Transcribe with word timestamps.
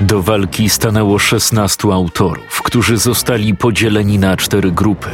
Do 0.00 0.22
walki 0.22 0.68
stanęło 0.68 1.18
16 1.18 1.88
autorów, 1.92 2.62
którzy 2.62 2.98
zostali 2.98 3.54
podzieleni 3.54 4.18
na 4.18 4.36
cztery 4.36 4.72
grupy. 4.72 5.10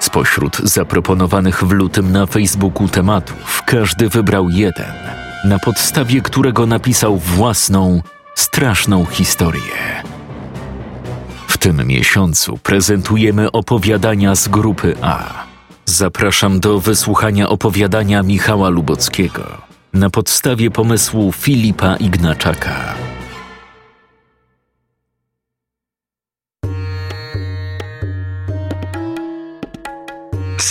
Spośród 0.00 0.56
zaproponowanych 0.56 1.64
w 1.64 1.70
lutym 1.70 2.12
na 2.12 2.26
Facebooku 2.26 2.88
tematów, 2.88 3.62
każdy 3.66 4.08
wybrał 4.08 4.48
jeden, 4.50 4.92
na 5.44 5.58
podstawie 5.58 6.20
którego 6.20 6.66
napisał 6.66 7.18
własną, 7.18 8.02
straszną 8.34 9.04
historię. 9.04 10.02
W 11.48 11.58
tym 11.58 11.86
miesiącu 11.86 12.58
prezentujemy 12.58 13.52
opowiadania 13.52 14.34
z 14.34 14.48
grupy 14.48 14.96
A. 15.02 15.24
Zapraszam 15.84 16.60
do 16.60 16.80
wysłuchania 16.80 17.48
opowiadania 17.48 18.22
Michała 18.22 18.68
Lubockiego 18.68 19.44
na 19.92 20.10
podstawie 20.10 20.70
pomysłu 20.70 21.32
Filipa 21.32 21.96
Ignaczaka. 21.96 22.94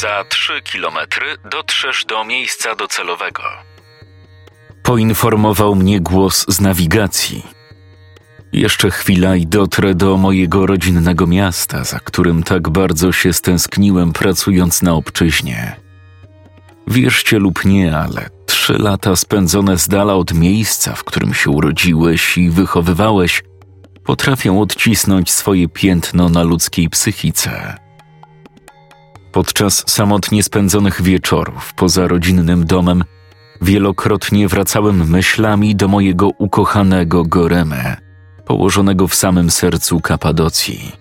Za 0.02 0.24
trzy 0.30 0.62
kilometry 0.62 1.26
dotrzesz 1.52 2.06
do 2.06 2.24
miejsca 2.24 2.76
docelowego. 2.76 3.44
Poinformował 4.84 5.76
mnie 5.76 6.00
głos 6.00 6.46
z 6.48 6.62
nawigacji. 6.62 7.46
Jeszcze 8.54 8.92
chwila 8.92 9.36
i 9.36 9.48
dotrę 9.48 9.96
do 9.96 10.18
mojego 10.18 10.66
rodzinnego 10.66 11.28
miasta, 11.28 11.84
za 11.84 12.00
którym 12.00 12.44
tak 12.44 12.70
bardzo 12.70 13.12
się 13.12 13.34
stęskniłem 13.34 14.14
pracując 14.14 14.82
na 14.82 14.94
obczyźnie. 14.94 15.76
Wierzcie 16.88 17.40
lub 17.40 17.66
nie, 17.66 17.98
ale 17.98 18.30
trzy 18.46 18.74
lata 18.74 19.16
spędzone 19.16 19.78
z 19.78 19.88
dala 19.88 20.14
od 20.14 20.34
miejsca, 20.34 20.96
w 20.96 21.04
którym 21.04 21.34
się 21.34 21.50
urodziłeś 21.50 22.38
i 22.38 22.50
wychowywałeś, 22.50 23.44
potrafią 24.04 24.62
odcisnąć 24.62 25.32
swoje 25.32 25.68
piętno 25.68 26.30
na 26.30 26.44
ludzkiej 26.44 26.90
psychice. 26.90 27.78
Podczas 29.32 29.84
samotnie 29.88 30.44
spędzonych 30.44 31.02
wieczorów 31.02 31.74
poza 31.74 32.08
rodzinnym 32.08 32.66
domem 32.66 33.04
wielokrotnie 33.62 34.48
wracałem 34.48 35.10
myślami 35.10 35.76
do 35.76 35.88
mojego 35.88 36.30
ukochanego 36.38 37.24
Goreme, 37.24 37.98
położonego 38.46 39.08
w 39.08 39.16
samym 39.16 39.52
sercu 39.52 40.00
Kapadocji. 40.00 40.92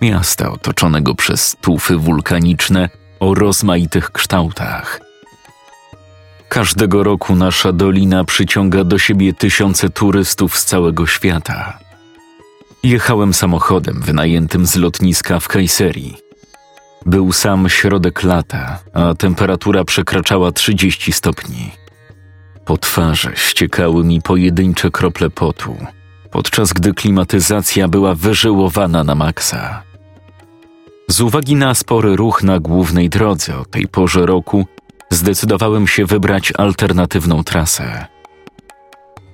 Miasta 0.00 0.50
otoczonego 0.50 1.14
przez 1.14 1.56
tufy 1.60 1.96
wulkaniczne 1.96 2.88
o 3.20 3.34
rozmaitych 3.34 4.10
kształtach. 4.10 5.00
Każdego 6.48 7.02
roku 7.02 7.34
nasza 7.34 7.72
dolina 7.72 8.24
przyciąga 8.24 8.84
do 8.84 8.98
siebie 8.98 9.34
tysiące 9.34 9.90
turystów 9.90 10.56
z 10.56 10.64
całego 10.64 11.06
świata. 11.06 11.78
Jechałem 12.82 13.34
samochodem 13.34 14.00
wynajętym 14.00 14.66
z 14.66 14.76
lotniska 14.76 15.40
w 15.40 15.48
Kajserii 15.48 16.21
był 17.06 17.32
sam 17.32 17.68
środek 17.68 18.22
lata, 18.22 18.78
a 18.92 19.14
temperatura 19.14 19.84
przekraczała 19.84 20.52
30 20.52 21.12
stopni. 21.12 21.70
Po 22.64 22.78
twarzy 22.78 23.32
ściekały 23.34 24.04
mi 24.04 24.22
pojedyncze 24.22 24.90
krople 24.90 25.30
potu, 25.30 25.76
podczas 26.30 26.72
gdy 26.72 26.94
klimatyzacja 26.94 27.88
była 27.88 28.14
wyżyłowana 28.14 29.04
na 29.04 29.14
maksa. 29.14 29.82
Z 31.08 31.20
uwagi 31.20 31.54
na 31.54 31.74
spory 31.74 32.16
ruch 32.16 32.42
na 32.42 32.60
głównej 32.60 33.08
drodze 33.08 33.58
o 33.58 33.64
tej 33.64 33.88
porze 33.88 34.26
roku, 34.26 34.66
zdecydowałem 35.10 35.86
się 35.86 36.06
wybrać 36.06 36.52
alternatywną 36.58 37.44
trasę. 37.44 38.06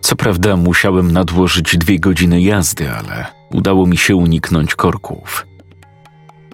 Co 0.00 0.16
prawda 0.16 0.56
musiałem 0.56 1.12
nadłożyć 1.12 1.76
dwie 1.76 2.00
godziny 2.00 2.42
jazdy, 2.42 2.90
ale 2.90 3.26
udało 3.50 3.86
mi 3.86 3.96
się 3.96 4.16
uniknąć 4.16 4.74
korków. 4.74 5.47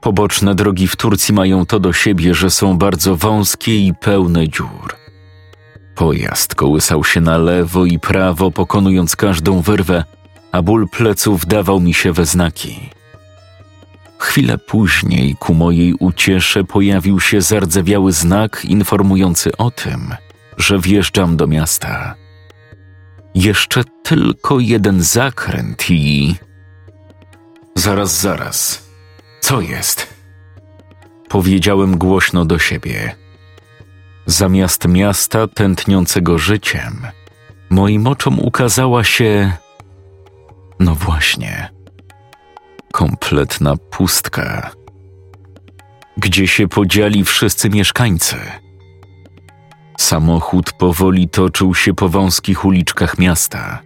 Poboczne 0.05 0.55
drogi 0.55 0.89
w 0.89 0.97
Turcji 0.97 1.35
mają 1.35 1.67
to 1.67 1.81
do 1.81 1.93
siebie, 1.93 2.35
że 2.35 2.51
są 2.51 2.79
bardzo 2.79 3.17
wąskie 3.17 3.87
i 3.87 3.95
pełne 3.95 4.49
dziur. 4.49 4.97
Pojazd 5.95 6.55
kołysał 6.55 7.05
się 7.05 7.21
na 7.21 7.39
lewo 7.39 7.85
i 7.85 7.99
prawo, 7.99 8.51
pokonując 8.51 9.17
każdą 9.17 9.61
wyrwę, 9.61 10.05
a 10.53 10.63
ból 10.63 10.89
pleców 10.89 11.47
dawał 11.47 11.81
mi 11.81 11.95
się 11.95 12.13
we 12.13 12.27
znaki. 12.27 12.91
Chwilę 14.19 14.59
później 14.59 15.37
ku 15.39 15.55
mojej 15.55 15.95
uciesze 15.95 16.65
pojawił 16.65 17.21
się 17.21 17.41
zardzewiały 17.41 18.13
znak 18.13 18.65
informujący 18.65 19.57
o 19.57 19.71
tym, 19.71 20.15
że 20.57 20.79
wjeżdżam 20.79 21.37
do 21.37 21.47
miasta. 21.47 22.15
Jeszcze 23.35 23.85
tylko 24.03 24.61
jeden 24.61 25.03
zakręt 25.03 25.91
i. 25.91 26.35
Zaraz, 27.75 28.21
zaraz. 28.21 28.84
Co 29.45 29.61
jest? 29.61 30.15
Powiedziałem 31.29 31.99
głośno 31.99 32.45
do 32.45 32.59
siebie. 32.59 33.17
Zamiast 34.27 34.89
miasta 34.89 35.47
tętniącego 35.47 36.39
życiem, 36.39 37.07
moim 37.71 38.07
oczom 38.07 38.39
ukazała 38.41 39.05
się. 39.05 39.53
No 40.81 40.95
właśnie. 40.95 41.71
Kompletna 42.93 43.77
pustka. 43.77 44.71
Gdzie 46.17 46.49
się 46.49 46.69
podzieli 46.69 47.25
wszyscy 47.25 47.71
mieszkańcy? 47.71 48.37
Samochód 49.99 50.73
powoli 50.73 51.29
toczył 51.29 51.75
się 51.75 51.95
po 51.95 52.09
wąskich 52.09 52.65
uliczkach 52.65 53.19
miasta, 53.19 53.83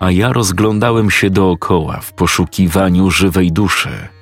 a 0.00 0.10
ja 0.10 0.32
rozglądałem 0.32 1.10
się 1.10 1.30
dookoła 1.30 2.00
w 2.00 2.12
poszukiwaniu 2.12 3.10
żywej 3.10 3.52
duszy. 3.52 4.14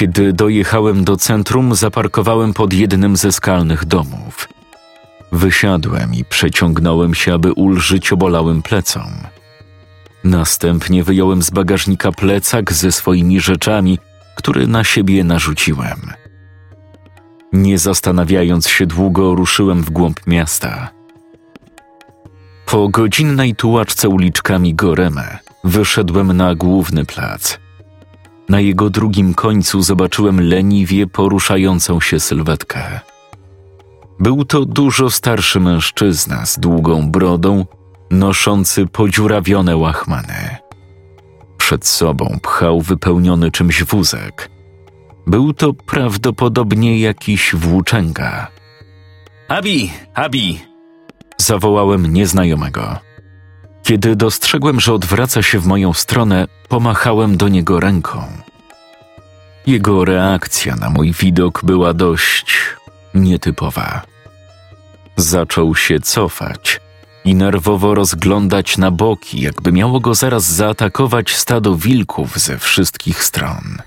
Kiedy 0.00 0.32
dojechałem 0.32 1.04
do 1.04 1.16
centrum, 1.16 1.74
zaparkowałem 1.74 2.54
pod 2.54 2.72
jednym 2.72 3.16
ze 3.16 3.32
skalnych 3.32 3.84
domów. 3.84 4.48
Wysiadłem 5.32 6.14
i 6.14 6.24
przeciągnąłem 6.24 7.14
się, 7.14 7.34
aby 7.34 7.52
ulżyć 7.52 8.12
obolałym 8.12 8.62
plecom. 8.62 9.10
Następnie 10.24 11.04
wyjąłem 11.04 11.42
z 11.42 11.50
bagażnika 11.50 12.12
plecak 12.12 12.72
ze 12.72 12.92
swoimi 12.92 13.40
rzeczami, 13.40 13.98
który 14.36 14.66
na 14.66 14.84
siebie 14.84 15.24
narzuciłem. 15.24 16.00
Nie 17.52 17.78
zastanawiając 17.78 18.68
się 18.68 18.86
długo, 18.86 19.34
ruszyłem 19.34 19.82
w 19.82 19.90
głąb 19.90 20.26
miasta. 20.26 20.90
Po 22.66 22.88
godzinnej 22.88 23.54
tułaczce 23.54 24.08
uliczkami 24.08 24.74
Goreme 24.74 25.38
wyszedłem 25.64 26.36
na 26.36 26.54
główny 26.54 27.04
plac– 27.04 27.58
na 28.50 28.60
jego 28.60 28.90
drugim 28.90 29.34
końcu 29.34 29.82
zobaczyłem 29.82 30.40
leniwie 30.40 31.06
poruszającą 31.06 32.00
się 32.00 32.20
sylwetkę. 32.20 33.00
Był 34.18 34.44
to 34.44 34.64
dużo 34.64 35.10
starszy 35.10 35.60
mężczyzna 35.60 36.46
z 36.46 36.58
długą 36.58 37.10
brodą, 37.10 37.66
noszący 38.10 38.86
podziurawione 38.86 39.76
łachmany. 39.76 40.56
Przed 41.56 41.86
sobą 41.86 42.38
pchał 42.42 42.80
wypełniony 42.80 43.50
czymś 43.50 43.84
wózek. 43.84 44.50
Był 45.26 45.52
to 45.52 45.72
prawdopodobnie 45.72 47.00
jakiś 47.00 47.54
włóczęga. 47.54 48.46
Abi, 49.48 49.90
Abi! 50.14 50.60
Zawołałem 51.36 52.12
nieznajomego. 52.12 53.09
Kiedy 53.82 54.16
dostrzegłem, 54.16 54.80
że 54.80 54.94
odwraca 54.94 55.42
się 55.42 55.58
w 55.58 55.66
moją 55.66 55.92
stronę, 55.92 56.46
pomachałem 56.68 57.36
do 57.36 57.48
niego 57.48 57.80
ręką. 57.80 58.22
Jego 59.66 60.04
reakcja 60.04 60.76
na 60.76 60.90
mój 60.90 61.12
widok 61.12 61.64
była 61.64 61.94
dość 61.94 62.56
nietypowa. 63.14 64.02
Zaczął 65.16 65.76
się 65.76 66.00
cofać 66.00 66.80
i 67.24 67.34
nerwowo 67.34 67.94
rozglądać 67.94 68.78
na 68.78 68.90
boki, 68.90 69.40
jakby 69.40 69.72
miało 69.72 70.00
go 70.00 70.14
zaraz 70.14 70.44
zaatakować 70.44 71.34
stado 71.34 71.76
wilków 71.76 72.38
ze 72.38 72.58
wszystkich 72.58 73.24
stron. 73.24 73.78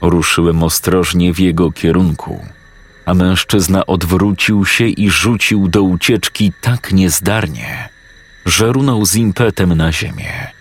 Ruszyłem 0.00 0.62
ostrożnie 0.62 1.32
w 1.32 1.40
jego 1.40 1.72
kierunku, 1.72 2.44
a 3.06 3.14
mężczyzna 3.14 3.86
odwrócił 3.86 4.66
się 4.66 4.86
i 4.86 5.10
rzucił 5.10 5.68
do 5.68 5.82
ucieczki 5.82 6.52
tak 6.60 6.92
niezdarnie, 6.92 7.88
że 8.46 8.72
runął 8.72 9.06
z 9.06 9.14
impetem 9.14 9.74
na 9.74 9.92
ziemię. 9.92 10.52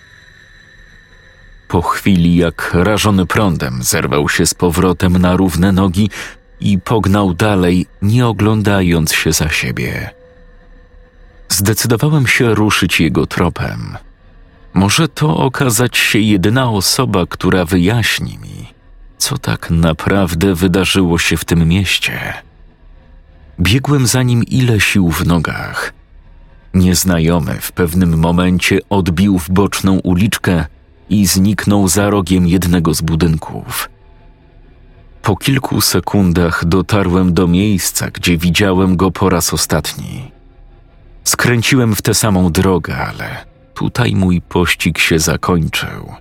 Po 1.67 1.81
chwili, 1.81 2.35
jak 2.35 2.71
rażony 2.73 3.25
prądem, 3.25 3.83
zerwał 3.83 4.29
się 4.29 4.45
z 4.45 4.53
powrotem 4.53 5.17
na 5.17 5.37
równe 5.37 5.71
nogi 5.71 6.09
i 6.59 6.79
pognał 6.79 7.33
dalej, 7.33 7.85
nie 8.01 8.27
oglądając 8.27 9.13
się 9.13 9.33
za 9.33 9.49
siebie. 9.49 10.09
Zdecydowałem 11.49 12.27
się 12.27 12.55
ruszyć 12.55 12.99
jego 12.99 13.25
tropem. 13.27 13.97
Może 14.73 15.07
to 15.07 15.37
okazać 15.37 15.97
się 15.97 16.19
jedyna 16.19 16.69
osoba, 16.69 17.25
która 17.25 17.65
wyjaśni 17.65 18.37
mi, 18.37 18.73
co 19.17 19.37
tak 19.37 19.69
naprawdę 19.69 20.55
wydarzyło 20.55 21.17
się 21.17 21.37
w 21.37 21.45
tym 21.45 21.67
mieście. 21.67 22.33
Biegłem 23.59 24.07
za 24.07 24.23
nim 24.23 24.43
ile 24.43 24.79
sił 24.79 25.11
w 25.11 25.27
nogach. 25.27 25.96
Nieznajomy 26.77 27.57
w 27.61 27.71
pewnym 27.71 28.19
momencie 28.19 28.79
odbił 28.89 29.39
w 29.39 29.49
boczną 29.49 29.99
uliczkę 29.99 30.65
i 31.09 31.27
zniknął 31.27 31.87
za 31.87 32.09
rogiem 32.09 32.47
jednego 32.47 32.93
z 32.93 33.01
budynków. 33.01 33.89
Po 35.21 35.35
kilku 35.35 35.81
sekundach 35.81 36.65
dotarłem 36.65 37.33
do 37.33 37.47
miejsca, 37.47 38.11
gdzie 38.11 38.37
widziałem 38.37 38.97
go 38.97 39.11
po 39.11 39.29
raz 39.29 39.53
ostatni. 39.53 40.31
Skręciłem 41.23 41.95
w 41.95 42.01
tę 42.01 42.13
samą 42.13 42.51
drogę, 42.51 42.97
ale 42.97 43.45
tutaj 43.73 44.15
mój 44.15 44.41
pościg 44.41 44.97
się 44.97 45.19
zakończył. 45.19 46.13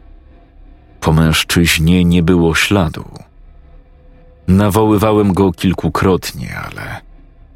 Po 1.00 1.12
mężczyźnie 1.12 2.04
nie 2.04 2.22
było 2.22 2.54
śladu. 2.54 3.04
Nawoływałem 4.48 5.32
go 5.32 5.52
kilkukrotnie, 5.52 6.58
ale 6.58 7.00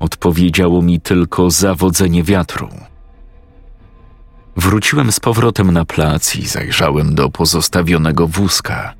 odpowiedziało 0.00 0.82
mi 0.82 1.00
tylko 1.00 1.50
zawodzenie 1.50 2.23
wiatru. 2.23 2.69
Wróciłem 4.61 5.12
z 5.12 5.21
powrotem 5.21 5.71
na 5.71 5.85
plac 5.85 6.37
i 6.37 6.47
zajrzałem 6.47 7.15
do 7.15 7.31
pozostawionego 7.31 8.27
wózka. 8.27 8.95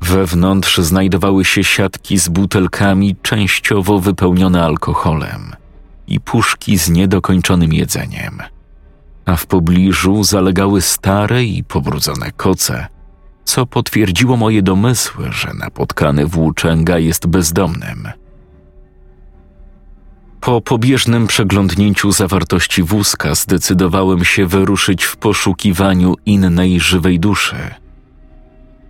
Wewnątrz 0.00 0.78
znajdowały 0.78 1.44
się 1.44 1.64
siatki 1.64 2.18
z 2.18 2.28
butelkami 2.28 3.16
częściowo 3.22 4.00
wypełnione 4.00 4.64
alkoholem 4.64 5.52
i 6.06 6.20
puszki 6.20 6.78
z 6.78 6.90
niedokończonym 6.90 7.72
jedzeniem. 7.72 8.38
A 9.26 9.36
w 9.36 9.46
pobliżu 9.46 10.24
zalegały 10.24 10.80
stare 10.80 11.44
i 11.44 11.64
pobrudzone 11.64 12.32
koce, 12.32 12.86
co 13.44 13.66
potwierdziło 13.66 14.36
moje 14.36 14.62
domysły, 14.62 15.32
że 15.32 15.54
napotkany 15.54 16.26
włóczęga 16.26 16.98
jest 16.98 17.26
bezdomnym. 17.26 18.08
Po 20.40 20.60
pobieżnym 20.60 21.26
przeglądnięciu 21.26 22.12
zawartości 22.12 22.82
wózka 22.82 23.34
zdecydowałem 23.34 24.24
się 24.24 24.46
wyruszyć 24.46 25.04
w 25.04 25.16
poszukiwaniu 25.16 26.14
innej 26.26 26.80
żywej 26.80 27.20
duszy. 27.20 27.56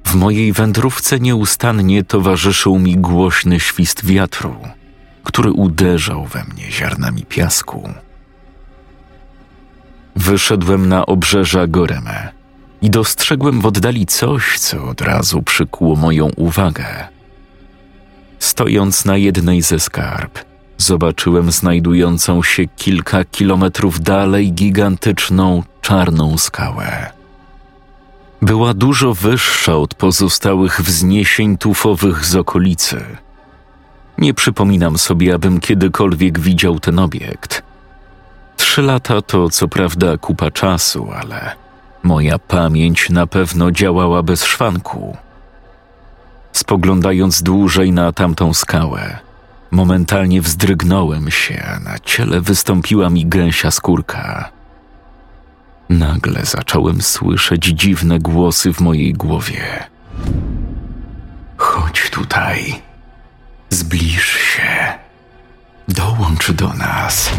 W 0.05 0.15
mojej 0.15 0.53
wędrówce 0.53 1.21
nieustannie 1.21 2.05
towarzyszył 2.05 2.79
mi 2.79 2.97
głośny 2.97 3.61
świst 3.61 4.05
wiatru, 4.05 4.57
który 5.25 5.53
uderzał 5.53 6.25
we 6.25 6.45
mnie 6.45 6.73
ziarnami 6.73 7.23
piasku. 7.23 7.93
Wyszedłem 10.17 10.89
na 10.89 11.07
obrzeża 11.07 11.67
Goreme 11.67 12.29
i 12.83 12.91
dostrzegłem 12.91 13.61
w 13.61 13.67
oddali 13.67 14.07
coś, 14.07 14.59
co 14.59 14.85
od 14.85 15.01
razu 15.01 15.43
przykuło 15.43 15.97
moją 15.97 16.31
uwagę. 16.37 17.09
Stojąc 18.39 19.05
na 19.05 19.17
jednej 19.17 19.63
ze 19.63 19.81
skarb, 19.81 20.50
zobaczyłem 20.83 21.53
znajdującą 21.53 22.43
się 22.43 22.67
kilka 22.67 23.25
kilometrów 23.25 24.01
dalej 24.01 24.53
gigantyczną 24.53 25.63
czarną 25.81 26.39
skałę. 26.39 27.11
Była 28.43 28.75
dużo 28.75 29.15
wyższa 29.15 29.77
od 29.77 29.95
pozostałych 29.95 30.81
wzniesień 30.81 31.59
tufowych 31.59 32.25
z 32.25 32.37
okolicy. 32.37 33.05
Nie 34.19 34.35
przypominam 34.35 34.99
sobie, 34.99 35.35
abym 35.35 35.61
kiedykolwiek 35.61 36.39
widział 36.39 36.81
ten 36.81 36.99
obiekt. 36.99 37.63
Trzy 38.57 38.83
lata 38.83 39.23
to 39.23 39.51
co 39.51 39.69
prawda 39.69 40.19
kupa 40.19 40.51
czasu, 40.51 41.09
ale 41.13 41.53
moja 42.03 42.39
pamięć 42.39 43.11
na 43.11 43.27
pewno 43.27 43.71
działała 43.71 44.23
bez 44.23 44.45
szwanku. 44.45 45.17
Spoglądając 46.53 47.43
dłużej 47.43 47.93
na 47.93 48.13
tamtą 48.13 48.55
skałę, 48.55 49.19
Momentalnie 49.71 50.43
wzdrygnąłem 50.43 51.31
się, 51.31 51.63
a 51.75 51.81
na 51.81 51.99
ciele 51.99 52.41
wystąpiła 52.41 53.11
mi 53.11 53.27
gęsia 53.27 53.71
skórka. 53.71 54.51
Nagle 55.89 56.45
zacząłem 56.45 57.03
słyszeć 57.03 57.65
dziwne 57.65 58.19
głosy 58.19 58.73
w 58.73 58.81
mojej 58.81 59.13
głowie. 59.13 59.85
Chodź 61.57 62.11
tutaj. 62.11 62.83
Zbliż 63.71 64.27
się. 64.27 64.93
Dołącz 65.89 66.53
do 66.53 66.73
nas. 66.73 67.31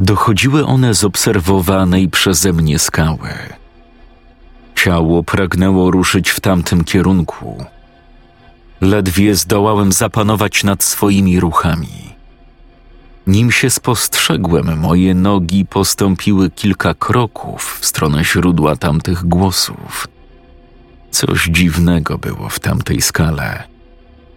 Dochodziły 0.00 0.66
one 0.66 0.94
z 0.94 1.04
obserwowanej 1.04 2.08
przeze 2.08 2.52
mnie 2.52 2.78
skały. 2.78 3.30
Ciało 4.74 5.22
pragnęło 5.22 5.90
ruszyć 5.90 6.30
w 6.30 6.40
tamtym 6.40 6.84
kierunku 6.84 7.64
Ledwie 8.82 9.34
zdołałem 9.34 9.92
zapanować 9.92 10.64
nad 10.64 10.84
swoimi 10.84 11.40
ruchami. 11.40 12.14
Nim 13.26 13.52
się 13.52 13.70
spostrzegłem, 13.70 14.78
moje 14.78 15.14
nogi 15.14 15.66
postąpiły 15.66 16.50
kilka 16.50 16.94
kroków 16.94 17.78
w 17.80 17.86
stronę 17.86 18.24
źródła 18.24 18.76
tamtych 18.76 19.24
głosów. 19.24 20.08
Coś 21.10 21.44
dziwnego 21.44 22.18
było 22.18 22.48
w 22.48 22.60
tamtej 22.60 23.02
skale. 23.02 23.62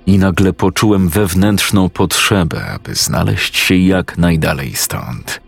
I 0.06 0.18
nagle 0.18 0.54
poczułem 0.54 1.10
wewnętrzną 1.10 1.90
potrzebę, 1.90 2.66
aby 2.66 2.96
znaleźć 2.96 3.58
się 3.58 3.76
jak 3.76 4.18
najdalej 4.18 4.76
stąd. 4.76 5.42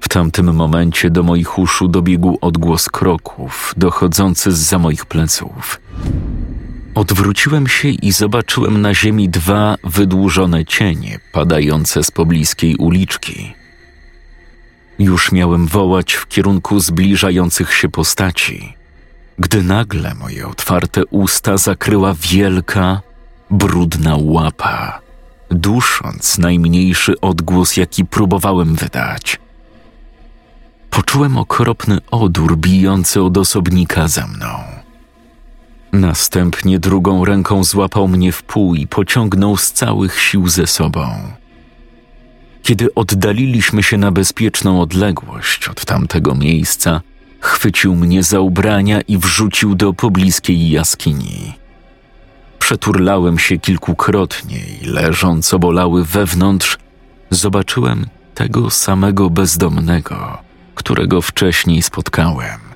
W 0.00 0.08
tamtym 0.08 0.54
momencie 0.54 1.10
do 1.10 1.22
moich 1.22 1.58
uszu 1.58 1.88
dobiegł 1.88 2.38
odgłos 2.40 2.88
kroków 2.88 3.74
dochodzący 3.76 4.52
z 4.52 4.58
za 4.58 4.78
moich 4.78 5.06
pleców. 5.06 5.80
Odwróciłem 6.94 7.68
się 7.68 7.88
i 7.88 8.12
zobaczyłem 8.12 8.80
na 8.80 8.94
ziemi 8.94 9.28
dwa 9.28 9.76
wydłużone 9.84 10.64
cienie 10.64 11.18
padające 11.32 12.04
z 12.04 12.10
pobliskiej 12.10 12.76
uliczki. 12.76 13.54
Już 14.98 15.32
miałem 15.32 15.66
wołać 15.66 16.12
w 16.12 16.28
kierunku 16.28 16.80
zbliżających 16.80 17.74
się 17.74 17.88
postaci, 17.88 18.74
gdy 19.38 19.62
nagle 19.62 20.14
moje 20.14 20.48
otwarte 20.48 21.06
usta 21.06 21.56
zakryła 21.56 22.14
wielka, 22.20 23.00
brudna 23.50 24.16
łapa, 24.20 25.00
dusząc 25.50 26.38
najmniejszy 26.38 27.20
odgłos, 27.20 27.76
jaki 27.76 28.04
próbowałem 28.04 28.74
wydać. 28.74 29.40
Poczułem 30.90 31.38
okropny 31.38 31.98
odór 32.10 32.56
bijący 32.56 33.22
od 33.22 33.38
osobnika 33.38 34.08
za 34.08 34.26
mną. 34.26 34.81
Następnie 35.92 36.78
drugą 36.78 37.24
ręką 37.24 37.64
złapał 37.64 38.08
mnie 38.08 38.32
w 38.32 38.42
pół 38.42 38.74
i 38.74 38.86
pociągnął 38.86 39.56
z 39.56 39.72
całych 39.72 40.20
sił 40.20 40.48
ze 40.48 40.66
sobą. 40.66 41.08
Kiedy 42.62 42.94
oddaliliśmy 42.94 43.82
się 43.82 43.98
na 43.98 44.12
bezpieczną 44.12 44.80
odległość 44.80 45.68
od 45.68 45.84
tamtego 45.84 46.34
miejsca, 46.34 47.00
chwycił 47.40 47.94
mnie 47.94 48.22
za 48.22 48.40
ubrania 48.40 49.00
i 49.00 49.18
wrzucił 49.18 49.74
do 49.74 49.92
pobliskiej 49.92 50.70
jaskini. 50.70 51.52
Przeturlałem 52.58 53.38
się 53.38 53.58
kilkukrotnie 53.58 54.60
i 54.82 54.86
leżąc 54.86 55.54
obolały 55.54 56.04
wewnątrz, 56.04 56.78
zobaczyłem 57.30 58.06
tego 58.34 58.70
samego 58.70 59.30
bezdomnego, 59.30 60.38
którego 60.74 61.22
wcześniej 61.22 61.82
spotkałem. 61.82 62.71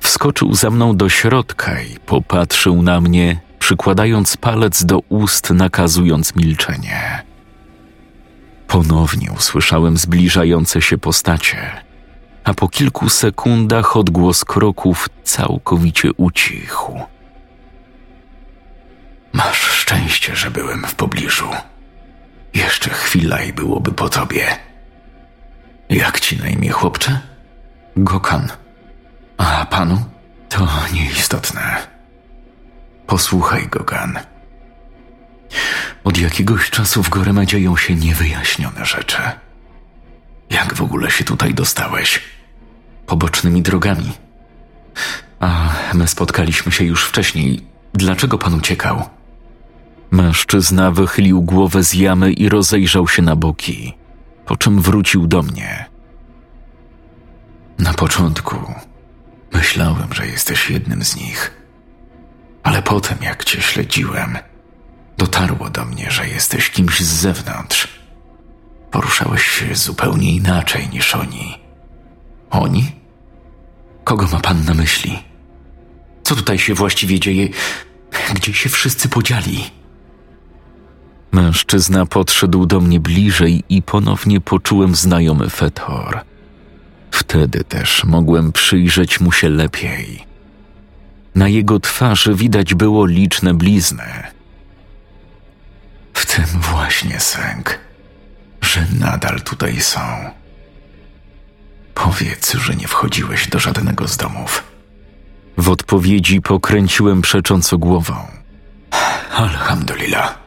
Wskoczył 0.00 0.54
za 0.54 0.70
mną 0.70 0.96
do 0.96 1.08
środka 1.08 1.80
i 1.80 1.98
popatrzył 2.06 2.82
na 2.82 3.00
mnie, 3.00 3.40
przykładając 3.58 4.36
palec 4.36 4.84
do 4.84 4.98
ust, 4.98 5.50
nakazując 5.50 6.36
milczenie. 6.36 7.22
Ponownie 8.66 9.32
usłyszałem 9.32 9.96
zbliżające 9.96 10.82
się 10.82 10.98
postacie, 10.98 11.70
a 12.44 12.54
po 12.54 12.68
kilku 12.68 13.08
sekundach 13.08 13.96
odgłos 13.96 14.44
kroków 14.44 15.08
całkowicie 15.24 16.12
ucichł. 16.12 17.00
Masz 19.32 19.60
szczęście, 19.60 20.36
że 20.36 20.50
byłem 20.50 20.84
w 20.84 20.94
pobliżu. 20.94 21.48
Jeszcze 22.54 22.90
chwila 22.90 23.42
i 23.42 23.52
byłoby 23.52 23.92
po 23.92 24.08
tobie. 24.08 24.46
Jak 25.88 26.20
ci 26.20 26.36
na 26.36 26.48
imię, 26.48 26.70
chłopcze? 26.70 27.20
Gokan. 27.96 28.48
A 29.40 29.66
panu? 29.66 30.04
To 30.48 30.68
nieistotne. 30.92 31.76
Posłuchaj, 33.06 33.68
Gogan. 33.68 34.18
Od 36.04 36.18
jakiegoś 36.18 36.70
czasu 36.70 37.02
w 37.02 37.08
Gorema 37.08 37.46
dzieją 37.46 37.76
się 37.76 37.94
niewyjaśnione 37.94 38.84
rzeczy. 38.84 39.22
Jak 40.50 40.74
w 40.74 40.82
ogóle 40.82 41.10
się 41.10 41.24
tutaj 41.24 41.54
dostałeś? 41.54 42.20
pobocznymi 43.06 43.62
drogami. 43.62 44.12
A 45.40 45.68
my 45.94 46.08
spotkaliśmy 46.08 46.72
się 46.72 46.84
już 46.84 47.04
wcześniej. 47.04 47.66
Dlaczego 47.94 48.38
pan 48.38 48.54
uciekał? 48.54 49.08
Mężczyzna 50.10 50.90
wychylił 50.90 51.42
głowę 51.42 51.82
z 51.82 51.94
jamy 51.94 52.32
i 52.32 52.48
rozejrzał 52.48 53.08
się 53.08 53.22
na 53.22 53.36
boki, 53.36 53.94
po 54.46 54.56
czym 54.56 54.80
wrócił 54.80 55.26
do 55.26 55.42
mnie. 55.42 55.84
Na 57.78 57.94
początku 57.94 58.56
myślałem, 59.52 60.14
że 60.14 60.26
jesteś 60.26 60.70
jednym 60.70 61.04
z 61.04 61.16
nich, 61.16 61.54
ale 62.62 62.82
potem, 62.82 63.18
jak 63.22 63.44
cię 63.44 63.62
śledziłem, 63.62 64.38
dotarło 65.18 65.70
do 65.70 65.84
mnie, 65.84 66.10
że 66.10 66.28
jesteś 66.28 66.70
kimś 66.70 67.00
z 67.00 67.08
zewnątrz. 67.08 67.88
Poruszałeś 68.90 69.42
się 69.42 69.74
zupełnie 69.74 70.34
inaczej 70.34 70.88
niż 70.88 71.14
oni. 71.14 71.58
Oni? 72.50 72.92
Kogo 74.04 74.28
ma 74.32 74.40
pan 74.40 74.64
na 74.64 74.74
myśli? 74.74 75.18
Co 76.22 76.36
tutaj 76.36 76.58
się 76.58 76.74
właściwie 76.74 77.20
dzieje? 77.20 77.48
Gdzie 78.34 78.54
się 78.54 78.68
wszyscy 78.68 79.08
podzieli? 79.08 79.70
Mężczyzna 81.32 82.06
podszedł 82.06 82.66
do 82.66 82.80
mnie 82.80 83.00
bliżej 83.00 83.64
i 83.68 83.82
ponownie 83.82 84.40
poczułem 84.40 84.94
znajomy 84.94 85.50
fetor. 85.50 86.20
Wtedy 87.10 87.64
też 87.64 88.04
mogłem 88.04 88.52
przyjrzeć 88.52 89.20
mu 89.20 89.32
się 89.32 89.48
lepiej. 89.48 90.26
Na 91.34 91.48
jego 91.48 91.80
twarzy 91.80 92.34
widać 92.34 92.74
było 92.74 93.06
liczne 93.06 93.54
blizny. 93.54 94.12
W 96.14 96.26
tym 96.26 96.44
właśnie 96.44 97.20
sęk, 97.20 97.78
że 98.60 98.86
nadal 98.98 99.40
tutaj 99.40 99.80
są. 99.80 100.00
Powiedz, 101.94 102.52
że 102.52 102.74
nie 102.74 102.88
wchodziłeś 102.88 103.48
do 103.48 103.58
żadnego 103.58 104.08
z 104.08 104.16
domów. 104.16 104.64
W 105.56 105.68
odpowiedzi 105.68 106.40
pokręciłem 106.40 107.22
przecząco 107.22 107.78
głową. 107.78 108.14
Alhamdulillah. 109.36 110.38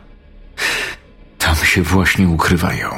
Tam 1.37 1.55
się 1.55 1.83
właśnie 1.83 2.27
ukrywają. 2.27 2.89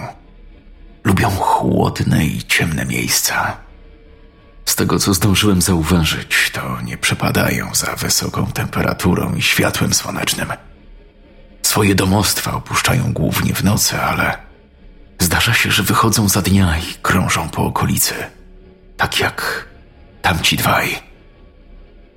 Lubią 1.05 1.29
chłodne 1.29 2.25
i 2.25 2.43
ciemne 2.43 2.85
miejsca. 2.85 3.57
Z 4.65 4.75
tego, 4.75 4.99
co 4.99 5.13
zdążyłem 5.13 5.61
zauważyć, 5.61 6.51
to 6.53 6.81
nie 6.81 6.97
przepadają 6.97 7.75
za 7.75 7.95
wysoką 7.95 8.47
temperaturą 8.51 9.35
i 9.35 9.41
światłem 9.41 9.93
słonecznym. 9.93 10.47
Swoje 11.61 11.95
domostwa 11.95 12.53
opuszczają 12.53 13.13
głównie 13.13 13.53
w 13.53 13.63
nocy, 13.63 14.01
ale 14.01 14.37
zdarza 15.19 15.53
się, 15.53 15.71
że 15.71 15.83
wychodzą 15.83 16.29
za 16.29 16.41
dnia 16.41 16.77
i 16.77 16.93
krążą 17.01 17.49
po 17.49 17.65
okolicy. 17.65 18.13
Tak 18.97 19.19
jak 19.19 19.67
tamci 20.21 20.57
dwaj. 20.57 20.89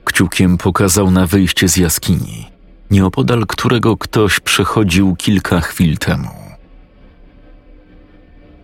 Kciukiem 0.04 0.58
pokazał 0.58 1.10
na 1.10 1.26
wyjście 1.26 1.68
z 1.68 1.76
jaskini, 1.76 2.50
nieopodal 2.90 3.46
którego 3.46 3.96
ktoś 3.96 4.40
przechodził 4.40 5.16
kilka 5.16 5.60
chwil 5.60 5.98
temu. 5.98 6.47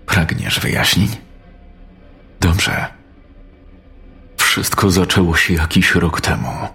Pragniesz 0.06 0.60
wyjaśnień? 0.60 1.08
Dobrze. 2.40 2.86
Wszystko 4.36 4.90
zaczęło 4.90 5.36
się 5.36 5.54
jakiś 5.54 5.94
rok 5.94 6.20
temu, 6.20 6.68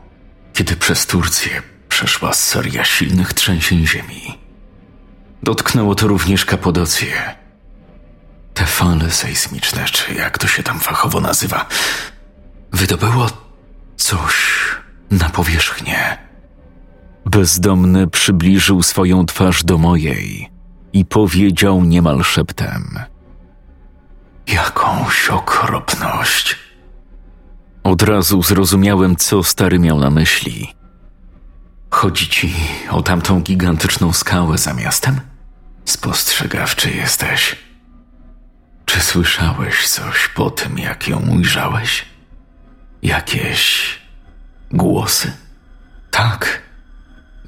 kiedy 0.53 0.75
przez 0.75 1.05
Turcję 1.05 1.61
przeszła 1.89 2.33
seria 2.33 2.83
silnych 2.83 3.33
trzęsień 3.33 3.87
ziemi. 3.87 4.37
Dotknęło 5.43 5.95
to 5.95 6.07
również 6.07 6.45
Kapadocję. 6.45 7.35
Te 8.53 8.65
fale 8.65 9.11
sejsmiczne, 9.11 9.85
czy 9.85 10.13
jak 10.13 10.37
to 10.37 10.47
się 10.47 10.63
tam 10.63 10.79
fachowo 10.79 11.21
nazywa, 11.21 11.65
wydobyło 12.71 13.27
coś 13.97 14.35
na 15.11 15.29
powierzchnię. 15.29 16.17
Bezdomny 17.25 18.07
przybliżył 18.07 18.83
swoją 18.83 19.25
twarz 19.25 19.63
do 19.63 19.77
mojej 19.77 20.49
i 20.93 21.05
powiedział 21.05 21.83
niemal 21.83 22.23
szeptem: 22.23 22.99
Jakąś 24.53 25.29
okropność. 25.29 26.55
Od 27.83 28.01
razu 28.01 28.43
zrozumiałem, 28.43 29.15
co 29.15 29.43
stary 29.43 29.79
miał 29.79 29.99
na 29.99 30.09
myśli. 30.09 30.73
Chodzi 31.91 32.27
ci 32.29 32.55
o 32.89 33.01
tamtą 33.01 33.41
gigantyczną 33.41 34.13
skałę 34.13 34.57
za 34.57 34.73
miastem? 34.73 35.19
Spostrzegawczy 35.85 36.91
jesteś. 36.91 37.55
Czy 38.85 38.99
słyszałeś 38.99 39.87
coś 39.87 40.27
po 40.27 40.49
tym, 40.49 40.77
jak 40.77 41.07
ją 41.07 41.19
ujrzałeś? 41.19 42.05
Jakieś 43.01 43.89
głosy? 44.71 45.31
Tak. 46.11 46.61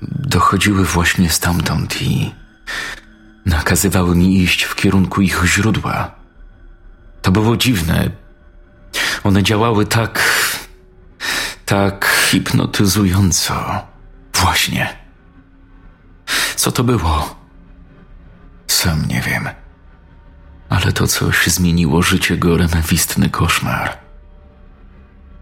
Dochodziły 0.02 0.86
właśnie 0.86 1.30
stamtąd 1.30 2.02
i 2.02 2.32
nakazywały 3.46 4.16
mi 4.16 4.38
iść 4.38 4.64
w 4.64 4.76
kierunku 4.76 5.22
ich 5.22 5.44
źródła. 5.46 6.21
To 7.22 7.32
było 7.32 7.58
dziwne. 7.58 8.10
One 9.24 9.44
działały 9.44 9.86
tak. 9.86 10.24
tak 11.66 12.06
hipnotyzująco. 12.30 13.82
Właśnie. 14.34 14.96
Co 16.56 16.72
to 16.72 16.84
było? 16.84 17.36
Sam 18.68 19.08
nie 19.08 19.22
wiem. 19.22 19.50
Ale 20.70 20.92
to 20.92 21.08
coś 21.08 21.48
zmieniło 21.48 22.02
życie 22.02 22.38
Gorem 22.38 22.70
w 22.70 23.32
koszmar. 23.32 23.98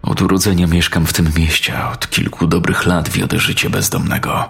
Od 0.01 0.21
urodzenia 0.21 0.67
mieszkam 0.67 1.05
w 1.05 1.13
tym 1.13 1.31
mieście, 1.35 1.85
od 1.85 2.09
kilku 2.09 2.47
dobrych 2.47 2.85
lat 2.85 3.09
wiodę 3.09 3.39
życie 3.39 3.69
bezdomnego. 3.69 4.49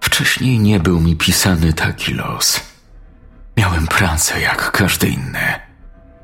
Wcześniej 0.00 0.58
nie 0.58 0.80
był 0.80 1.00
mi 1.00 1.16
pisany 1.16 1.72
taki 1.72 2.14
los. 2.14 2.60
Miałem 3.56 3.86
pracę 3.86 4.40
jak 4.40 4.70
każdy 4.72 5.08
inny, 5.08 5.60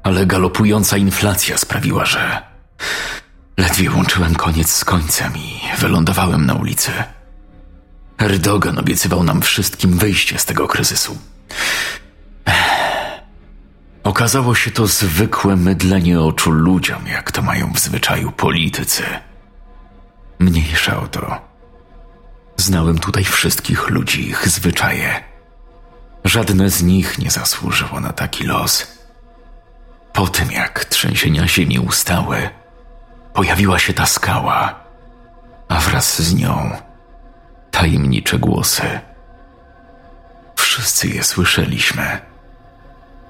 ale 0.02 0.26
galopująca 0.26 0.96
inflacja 0.96 1.58
sprawiła, 1.58 2.04
że 2.04 2.42
ledwie 3.56 3.90
łączyłem 3.90 4.34
koniec 4.34 4.72
z 4.72 4.84
końcem 4.84 5.36
i 5.36 5.60
wylądowałem 5.78 6.46
na 6.46 6.54
ulicy. 6.54 6.90
Erdogan 8.18 8.78
obiecywał 8.78 9.24
nam 9.24 9.42
wszystkim 9.42 9.98
wyjście 9.98 10.38
z 10.38 10.44
tego 10.44 10.68
kryzysu. 10.68 11.18
Okazało 14.04 14.54
się 14.54 14.70
to 14.70 14.86
zwykłe 14.86 15.56
mydlenie 15.56 16.20
oczu 16.20 16.50
ludziom, 16.50 17.06
jak 17.06 17.32
to 17.32 17.42
mają 17.42 17.72
w 17.72 17.78
zwyczaju 17.78 18.32
politycy. 18.32 19.02
Mniejsza 20.38 21.00
o 21.00 21.06
to. 21.06 21.50
Znałem 22.56 22.98
tutaj 22.98 23.24
wszystkich 23.24 23.90
ludzi, 23.90 24.28
ich 24.28 24.48
zwyczaje. 24.48 25.24
Żadne 26.24 26.70
z 26.70 26.82
nich 26.82 27.18
nie 27.18 27.30
zasłużyło 27.30 28.00
na 28.00 28.12
taki 28.12 28.44
los. 28.44 28.99
Po 30.20 30.28
tym, 30.28 30.52
jak 30.52 30.84
trzęsienia 30.84 31.48
ziemi 31.48 31.78
ustały, 31.78 32.48
pojawiła 33.34 33.78
się 33.78 33.92
ta 33.92 34.06
skała, 34.06 34.74
a 35.68 35.80
wraz 35.80 36.22
z 36.22 36.34
nią 36.34 36.70
tajemnicze 37.70 38.38
głosy. 38.38 39.00
Wszyscy 40.56 41.08
je 41.08 41.24
słyszeliśmy. 41.24 42.20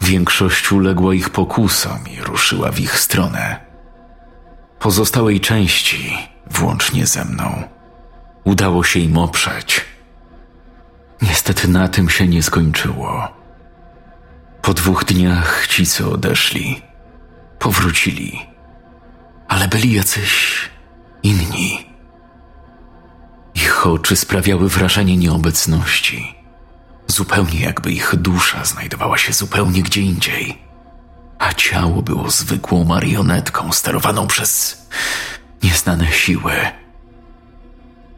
Większość 0.01 0.73
uległa 0.73 1.15
ich 1.15 1.31
pokusom 1.31 2.09
i 2.09 2.21
ruszyła 2.21 2.73
w 2.73 2.81
ich 2.81 2.99
stronę. 2.99 3.57
Pozostałej 4.79 5.41
części, 5.41 6.19
włącznie 6.47 7.07
ze 7.07 7.25
mną, 7.25 7.63
udało 8.45 8.85
się 8.85 9.01
im 9.01 9.19
oprzeć. 9.19 9.85
Niestety 11.23 11.69
na 11.69 11.89
tym 11.89 12.09
się 12.09 12.29
nie 12.29 12.43
skończyło. 12.43 13.40
Po 14.63 14.75
dwóch 14.75 15.05
dniach 15.05 15.67
ci, 15.67 15.87
co 15.87 16.13
odeszli, 16.13 16.83
powrócili, 17.59 18.47
ale 19.49 19.69
byli 19.69 19.93
jacyś 19.93 20.59
inni. 21.23 21.87
Ich 23.55 23.87
oczy 23.87 24.17
sprawiały 24.17 24.69
wrażenie 24.69 25.17
nieobecności 25.17 26.35
zupełnie 27.07 27.61
jakby 27.61 27.93
ich 27.93 28.17
dusza 28.17 28.65
znajdowała 28.65 29.19
się 29.19 29.33
zupełnie 29.33 29.83
gdzie 29.83 30.01
indziej, 30.01 30.59
a 31.39 31.53
ciało 31.53 32.03
było 32.03 32.31
zwykłą 32.31 32.85
marionetką 32.85 33.73
sterowaną 33.73 34.27
przez 34.27 34.83
nieznane 35.63 36.13
siły. 36.13 36.53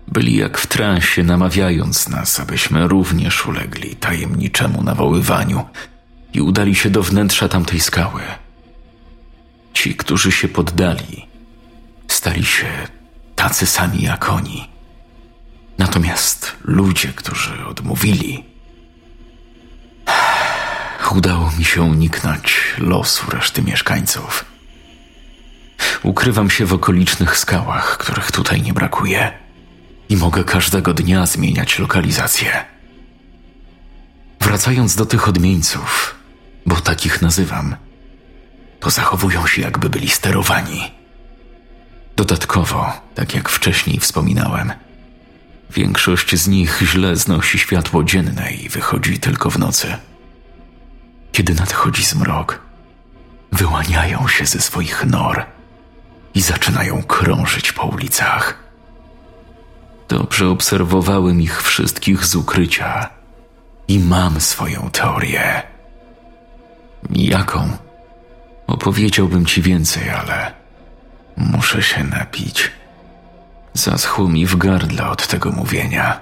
Byli 0.09 0.37
jak 0.37 0.59
w 0.59 0.67
transie, 0.67 1.23
namawiając 1.23 2.09
nas, 2.09 2.41
abyśmy 2.41 2.89
również 2.89 3.47
ulegli 3.47 3.97
tajemniczemu 3.97 4.83
nawoływaniu 4.83 5.65
i 6.33 6.41
udali 6.41 6.75
się 6.75 6.91
do 6.91 7.03
wnętrza 7.03 7.49
tamtej 7.49 7.81
skały. 7.81 8.23
Ci, 9.75 9.95
którzy 9.95 10.33
się 10.33 10.49
poddali, 10.49 11.27
stali 12.09 12.45
się 12.45 12.67
tacy 13.37 13.67
sami 13.67 14.03
jak 14.03 14.29
oni. 14.31 14.69
Natomiast 15.79 16.57
ludzie, 16.65 17.09
którzy 17.09 17.67
odmówili, 17.67 18.45
udało 21.17 21.51
mi 21.59 21.65
się 21.65 21.83
uniknąć 21.83 22.75
losu 22.79 23.31
reszty 23.31 23.63
mieszkańców. 23.63 24.45
Ukrywam 26.03 26.51
się 26.51 26.67
w 26.67 26.73
okolicznych 26.73 27.37
skałach, 27.37 27.99
których 27.99 28.33
tutaj 28.33 28.63
nie 28.63 28.73
brakuje. 28.73 29.33
I 30.09 30.17
mogę 30.17 30.45
każdego 30.45 30.95
dnia 30.95 31.27
zmieniać 31.27 31.79
lokalizację. 31.79 32.65
Wracając 34.41 34.97
do 34.97 35.07
tych 35.07 35.29
odmieńców, 35.29 36.15
bo 36.67 36.77
takich 36.77 37.23
nazywam, 37.23 37.77
to 38.81 38.91
zachowują 38.91 39.47
się 39.47 39.63
jakby 39.63 39.91
byli 39.91 40.09
sterowani. 40.09 40.91
Dodatkowo, 42.17 42.93
tak 43.15 43.35
jak 43.35 43.49
wcześniej 43.49 44.01
wspominałem, 44.01 44.73
większość 45.71 46.37
z 46.37 46.49
nich 46.49 46.83
źle 46.83 47.17
znosi 47.17 47.59
światło 47.59 48.05
dzienne 48.05 48.53
i 48.53 48.69
wychodzi 48.69 49.19
tylko 49.19 49.51
w 49.51 49.59
nocy. 49.59 49.97
Kiedy 51.33 51.55
nadchodzi 51.55 52.05
zmrok, 52.05 52.61
wyłaniają 53.53 54.29
się 54.29 54.47
ze 54.47 54.61
swoich 54.61 55.05
nor 55.05 55.47
i 56.35 56.41
zaczynają 56.41 57.03
krążyć 57.03 57.73
po 57.73 57.87
ulicach. 57.87 58.59
Dobrze 60.09 60.49
obserwowałem 60.49 61.41
ich 61.41 61.63
wszystkich 61.63 62.25
z 62.25 62.35
ukrycia 62.35 63.09
i 63.89 63.99
mam 63.99 64.41
swoją 64.41 64.91
teorię. 64.91 65.72
Jaką? 67.11 67.69
Opowiedziałbym 68.67 69.47
ci 69.47 69.63
więcej, 69.63 70.11
ale 70.11 70.53
muszę 71.37 71.83
się 71.83 72.05
napić. 72.05 72.71
Zaschło 73.75 74.29
mi 74.29 74.47
w 74.47 74.57
gardle 74.57 75.09
od 75.09 75.27
tego 75.27 75.51
mówienia, 75.51 76.21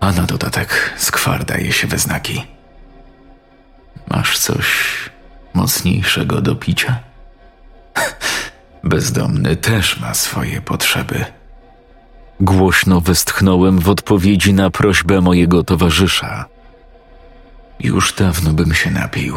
a 0.00 0.12
na 0.12 0.22
dodatek 0.22 0.94
skwar 0.96 1.44
daje 1.44 1.72
się 1.72 1.86
we 1.86 1.98
znaki. 1.98 2.44
Masz 4.10 4.38
coś 4.38 4.66
mocniejszego 5.54 6.40
do 6.40 6.56
picia? 6.56 6.98
Bezdomny 8.84 9.56
też 9.56 10.00
ma 10.00 10.14
swoje 10.14 10.60
potrzeby. 10.60 11.24
Głośno 12.40 13.00
westchnąłem 13.00 13.78
w 13.78 13.88
odpowiedzi 13.88 14.54
na 14.54 14.70
prośbę 14.70 15.20
mojego 15.20 15.64
towarzysza. 15.64 16.44
Już 17.80 18.12
dawno 18.12 18.52
bym 18.52 18.74
się 18.74 18.90
napił, 18.90 19.36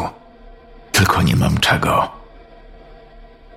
tylko 0.92 1.22
nie 1.22 1.36
mam 1.36 1.58
czego. 1.58 2.10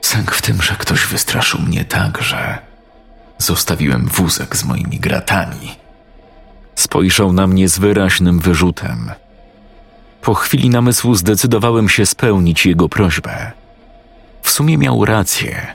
Sęk 0.02 0.32
w 0.32 0.42
tym, 0.42 0.62
że 0.62 0.75
ktoś 0.75 1.06
wystraszył 1.06 1.62
mnie 1.62 1.86
tak, 1.86 2.22
że 2.22 2.58
zostawiłem 3.38 4.08
wózek 4.08 4.56
z 4.56 4.63
moimi 4.63 5.00
gratami. 5.00 5.75
Spojrzał 6.75 7.34
na 7.34 7.48
mnie 7.48 7.70
z 7.70 7.80
wyraźnym 7.80 8.40
wyrzutem. 8.40 9.12
Po 10.22 10.34
chwili 10.34 10.70
namysłu 10.70 11.16
zdecydowałem 11.16 11.90
się 11.90 12.06
spełnić 12.06 12.66
jego 12.66 12.90
prośbę. 12.90 13.52
W 14.42 14.50
sumie 14.50 14.78
miał 14.78 15.06
rację. 15.06 15.68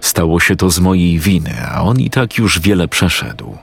Stało 0.00 0.40
się 0.40 0.56
to 0.56 0.70
z 0.70 0.78
mojej 0.78 1.18
winy, 1.18 1.54
a 1.68 1.82
on 1.82 2.00
i 2.00 2.10
tak 2.10 2.38
już 2.38 2.60
wiele 2.60 2.88
przeszedł. 2.88 3.58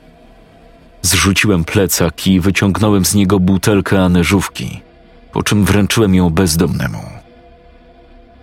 Zrzuciłem 1.02 1.66
plecak 1.66 2.28
i 2.28 2.40
wyciągnąłem 2.40 3.06
z 3.06 3.16
niego 3.16 3.40
butelkę 3.40 4.04
aneżówki, 4.04 4.82
po 5.32 5.44
czym 5.44 5.66
wręczyłem 5.66 6.16
ją 6.16 6.30
bezdomnemu. 6.30 7.21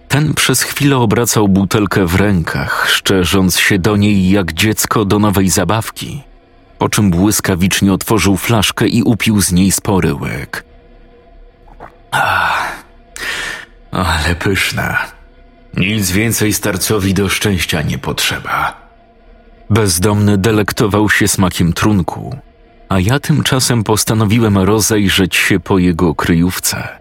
Ten 0.08 0.34
przez 0.34 0.62
chwilę 0.62 0.96
obracał 0.96 1.48
butelkę 1.48 2.06
w 2.06 2.14
rękach, 2.14 2.86
szczerząc 2.90 3.58
się 3.58 3.78
do 3.78 3.96
niej 3.96 4.30
jak 4.30 4.52
dziecko 4.52 5.04
do 5.04 5.18
nowej 5.18 5.48
zabawki, 5.48 6.22
po 6.78 6.88
czym 6.88 7.10
błyskawicznie 7.10 7.92
otworzył 7.92 8.36
flaszkę 8.36 8.88
i 8.88 9.02
upił 9.02 9.42
z 9.42 9.52
niej 9.52 9.72
spory 9.72 10.14
łyk. 10.14 10.64
Ach, 12.10 12.84
ale 13.90 14.34
pyszna. 14.34 14.98
Nic 15.76 16.10
więcej 16.10 16.52
starcowi 16.52 17.14
do 17.14 17.28
szczęścia 17.28 17.82
nie 17.82 17.98
potrzeba. 17.98 18.88
Bezdomny 19.70 20.38
delektował 20.38 21.10
się 21.10 21.28
smakiem 21.28 21.72
trunku, 21.72 22.36
a 22.88 23.00
ja 23.00 23.20
tymczasem 23.20 23.84
postanowiłem 23.84 24.58
rozejrzeć 24.58 25.36
się 25.36 25.60
po 25.60 25.78
jego 25.78 26.14
kryjówce. 26.14 26.98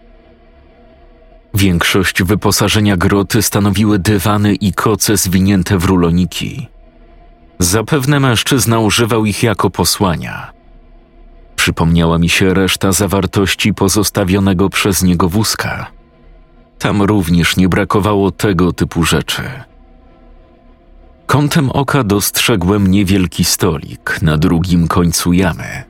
Większość 1.57 2.23
wyposażenia 2.23 2.97
groty 2.97 3.41
stanowiły 3.41 3.99
dywany 3.99 4.55
i 4.55 4.73
koce 4.73 5.17
zwinięte 5.17 5.77
w 5.77 5.85
ruloniki. 5.85 6.67
Zapewne 7.59 8.19
mężczyzna 8.19 8.79
używał 8.79 9.25
ich 9.25 9.43
jako 9.43 9.69
posłania. 9.69 10.51
Przypomniała 11.55 12.17
mi 12.17 12.29
się 12.29 12.53
reszta 12.53 12.91
zawartości 12.91 13.73
pozostawionego 13.73 14.69
przez 14.69 15.03
niego 15.03 15.29
wózka. 15.29 15.91
Tam 16.79 17.01
również 17.01 17.57
nie 17.57 17.69
brakowało 17.69 18.31
tego 18.31 18.73
typu 18.73 19.03
rzeczy. 19.03 19.43
Kątem 21.25 21.71
oka 21.71 22.03
dostrzegłem 22.03 22.87
niewielki 22.87 23.43
stolik 23.43 24.21
na 24.21 24.37
drugim 24.37 24.87
końcu 24.87 25.33
jamy. 25.33 25.86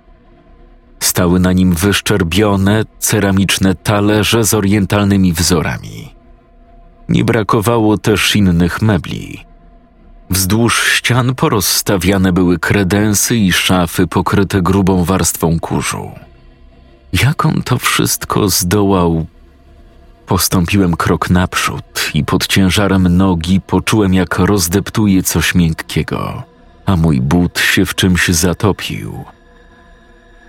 Stały 1.00 1.40
na 1.40 1.54
nim 1.54 1.74
wyszczerbione, 1.74 2.86
ceramiczne 3.00 3.76
talerze 3.76 4.44
z 4.44 4.54
orientalnymi 4.54 5.34
wzorami. 5.34 6.16
Nie 7.10 7.24
brakowało 7.24 7.98
też 7.98 8.36
innych 8.36 8.82
mebli. 8.82 9.46
Wzdłuż 10.30 10.92
ścian 10.92 11.36
porozstawiane 11.36 12.34
były 12.34 12.60
kredensy 12.60 13.36
i 13.36 13.54
szafy 13.54 14.08
pokryte 14.08 14.62
grubą 14.62 15.04
warstwą 15.04 15.60
kurzu. 15.60 16.12
Jak 17.14 17.46
on 17.46 17.62
to 17.64 17.78
wszystko 17.78 18.50
zdołał 18.50 19.26
Postąpiłem 20.28 20.96
krok 20.96 21.30
naprzód 21.30 22.12
i 22.14 22.24
pod 22.24 22.48
ciężarem 22.48 23.18
nogi 23.18 23.62
poczułem, 23.62 24.14
jak 24.14 24.40
rozdeptuje 24.40 25.24
coś 25.24 25.56
miękkiego, 25.56 26.44
a 26.86 26.96
mój 26.96 27.22
but 27.22 27.60
się 27.60 27.86
w 27.86 27.96
czymś 27.96 28.28
zatopił. 28.28 29.26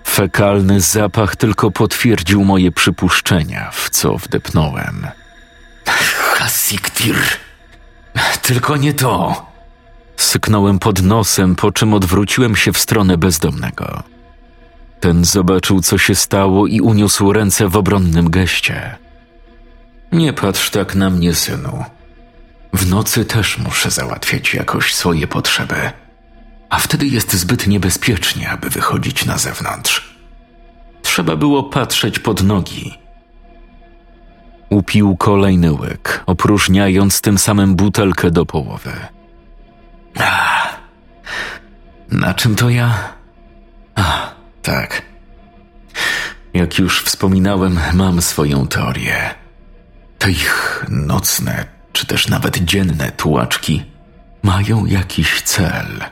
Fekalny 0.08 0.80
zapach 0.80 1.36
tylko 1.36 1.70
potwierdził 1.70 2.44
moje 2.44 2.72
przypuszczenia, 2.72 3.70
w 3.72 3.90
co 3.90 4.16
wdepnąłem. 4.16 5.06
Hasiktir! 6.34 7.16
Tylko 8.42 8.76
nie 8.76 8.94
to! 8.94 9.46
Syknąłem 10.16 10.78
pod 10.78 11.02
nosem, 11.02 11.54
po 11.56 11.72
czym 11.72 11.94
odwróciłem 11.94 12.56
się 12.56 12.72
w 12.72 12.78
stronę 12.78 13.18
bezdomnego. 13.18 14.02
Ten 15.00 15.24
zobaczył, 15.24 15.80
co 15.80 15.98
się 15.98 16.14
stało 16.14 16.66
i 16.66 16.80
uniósł 16.80 17.32
ręce 17.32 17.68
w 17.68 17.76
obronnym 17.76 18.30
geście. 18.30 18.96
Nie 20.12 20.32
patrz 20.32 20.70
tak 20.70 20.94
na 20.94 21.10
mnie, 21.10 21.34
synu. 21.34 21.84
W 22.72 22.90
nocy 22.90 23.24
też 23.24 23.58
muszę 23.58 23.90
załatwiać 23.90 24.54
jakoś 24.54 24.94
swoje 24.94 25.26
potrzeby, 25.26 25.90
a 26.70 26.78
wtedy 26.78 27.06
jest 27.06 27.32
zbyt 27.32 27.66
niebezpiecznie, 27.66 28.50
aby 28.50 28.70
wychodzić 28.70 29.24
na 29.24 29.38
zewnątrz. 29.38 30.14
Trzeba 31.02 31.36
było 31.36 31.62
patrzeć 31.62 32.18
pod 32.18 32.42
nogi. 32.42 32.98
Upił 34.70 35.16
kolejny 35.16 35.72
łyk, 35.72 36.22
opróżniając 36.26 37.20
tym 37.20 37.38
samym 37.38 37.76
butelkę 37.76 38.30
do 38.30 38.46
połowy. 38.46 38.92
A, 40.18 40.68
na 42.10 42.34
czym 42.34 42.56
to 42.56 42.70
ja? 42.70 42.94
A, 43.94 44.30
tak. 44.62 45.02
Jak 46.54 46.78
już 46.78 47.02
wspominałem, 47.02 47.80
mam 47.94 48.22
swoją 48.22 48.66
teorię. 48.66 49.34
Te 50.18 50.30
ich 50.30 50.86
nocne, 50.88 51.66
czy 51.92 52.06
też 52.06 52.28
nawet 52.28 52.58
dzienne 52.58 53.12
tułaczki 53.12 53.84
mają 54.42 54.86
jakiś 54.86 55.42
cel. 55.42 56.04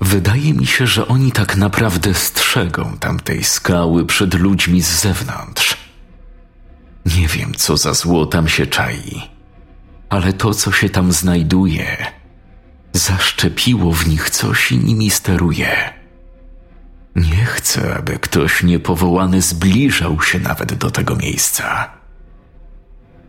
Wydaje 0.00 0.54
mi 0.54 0.66
się, 0.66 0.86
że 0.86 1.08
oni 1.08 1.32
tak 1.32 1.56
naprawdę 1.56 2.14
strzegą 2.14 2.96
tamtej 3.00 3.44
skały 3.44 4.06
przed 4.06 4.34
ludźmi 4.34 4.82
z 4.82 5.00
zewnątrz. 5.00 5.76
Nie 7.06 7.28
wiem, 7.28 7.54
co 7.54 7.76
za 7.76 7.94
zło 7.94 8.26
tam 8.26 8.48
się 8.48 8.66
czai, 8.66 9.22
ale 10.08 10.32
to, 10.32 10.54
co 10.54 10.72
się 10.72 10.90
tam 10.90 11.12
znajduje, 11.12 11.96
zaszczepiło 12.92 13.92
w 13.92 14.08
nich 14.08 14.30
coś 14.30 14.72
i 14.72 14.78
nimi 14.78 15.10
steruje. 15.10 15.92
Nie 17.16 17.44
chcę, 17.44 17.96
aby 17.96 18.18
ktoś 18.18 18.62
niepowołany 18.62 19.42
zbliżał 19.42 20.22
się 20.22 20.38
nawet 20.38 20.74
do 20.74 20.90
tego 20.90 21.16
miejsca. 21.16 21.90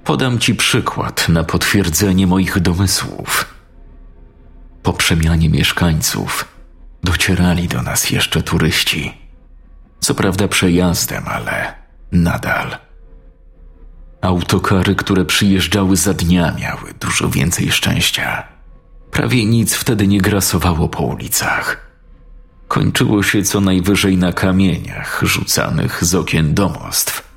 Podam 0.04 0.40
ci 0.40 0.56
przykład 0.56 1.30
na 1.30 1.44
potwierdzenie 1.44 2.28
moich 2.28 2.60
domysłów. 2.60 3.56
Po 4.84 4.94
przemianie 4.94 5.50
mieszkańców 5.50 6.57
docierali 7.04 7.68
do 7.68 7.82
nas 7.82 8.10
jeszcze 8.10 8.44
turyści. 8.44 9.14
Co 10.00 10.16
prawda 10.16 10.48
przejazdem, 10.48 11.24
ale 11.28 11.74
nadal. 12.12 12.78
Autokary, 14.22 14.96
które 14.96 15.26
przyjeżdżały 15.26 15.98
za 15.98 16.14
dnia, 16.14 16.52
miały 16.60 16.94
dużo 17.00 17.30
więcej 17.30 17.72
szczęścia. 17.72 18.44
Prawie 19.12 19.46
nic 19.46 19.76
wtedy 19.76 20.08
nie 20.08 20.22
grasowało 20.22 20.90
po 20.90 21.04
ulicach. 21.04 21.88
Kończyło 22.68 23.24
się 23.24 23.44
co 23.44 23.62
najwyżej 23.62 24.18
na 24.18 24.34
kamieniach 24.34 25.22
rzucanych 25.26 26.04
z 26.04 26.16
okien 26.16 26.54
domostw 26.54 27.28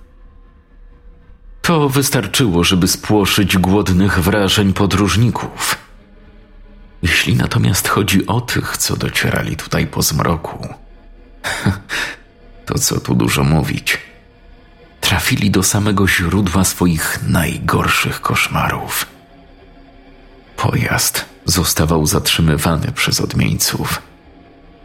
to 1.71 1.89
wystarczyło, 1.89 2.65
żeby 2.65 2.89
spłoszyć 2.89 3.59
głodnych 3.59 4.21
wrażeń 4.21 4.73
podróżników. 4.73 5.77
Jeśli 7.03 7.37
natomiast 7.37 7.89
chodzi 7.89 8.27
o 8.27 8.41
tych, 8.41 8.77
co 8.77 8.97
docierali 8.97 9.57
tutaj 9.57 9.87
po 9.87 10.03
zmroku, 10.03 10.69
to 12.67 12.79
co 12.79 13.01
tu 13.01 13.15
dużo 13.15 13.45
mówić. 13.45 13.99
Trafili 15.01 15.51
do 15.51 15.63
samego 15.63 16.09
źródła 16.09 16.65
swoich 16.65 17.19
najgorszych 17.29 18.21
koszmarów. 18.21 19.07
Pojazd 20.57 21.25
zostawał 21.45 22.07
zatrzymywany 22.07 22.93
przez 22.93 23.21
odmieńców. 23.21 24.03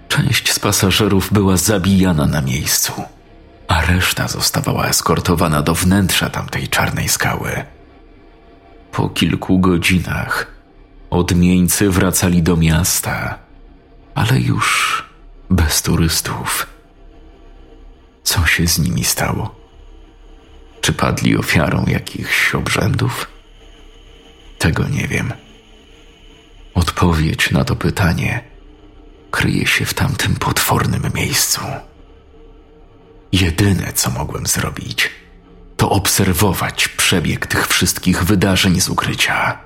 Część 0.07 0.51
z 0.53 0.59
pasażerów 0.59 1.33
była 1.33 1.57
zabijana 1.57 2.25
na 2.25 2.41
miejscu, 2.41 2.93
a 3.67 3.81
reszta 3.81 4.27
zostawała 4.27 4.87
eskortowana 4.87 5.61
do 5.61 5.75
wnętrza 5.75 6.29
tamtej 6.29 6.67
czarnej 6.67 7.09
skały. 7.09 7.65
Po 8.91 9.09
kilku 9.09 9.59
godzinach 9.59 10.54
odmieńcy 11.15 11.89
wracali 11.89 12.43
do 12.43 12.57
miasta, 12.57 13.39
ale 14.15 14.39
już 14.39 15.03
bez 15.49 15.81
turystów. 15.81 16.67
Co 18.23 18.45
się 18.45 18.67
z 18.67 18.79
nimi 18.79 19.03
stało? 19.03 19.55
Czy 20.81 20.93
padli 20.93 21.37
ofiarą 21.37 21.85
jakichś 21.87 22.55
obrzędów? 22.55 23.27
Tego 24.57 24.87
nie 24.87 25.07
wiem. 25.07 25.33
Odpowiedź 26.73 27.51
na 27.51 27.65
to 27.65 27.75
pytanie 27.75 28.43
kryje 29.31 29.67
się 29.67 29.85
w 29.85 29.93
tamtym 29.93 30.35
potwornym 30.35 31.03
miejscu. 31.15 31.61
Jedyne, 33.31 33.93
co 33.93 34.11
mogłem 34.11 34.47
zrobić, 34.47 35.09
to 35.77 35.89
obserwować 35.89 36.87
przebieg 36.87 37.47
tych 37.47 37.67
wszystkich 37.67 38.23
wydarzeń 38.23 38.81
z 38.81 38.89
ukrycia. 38.89 39.59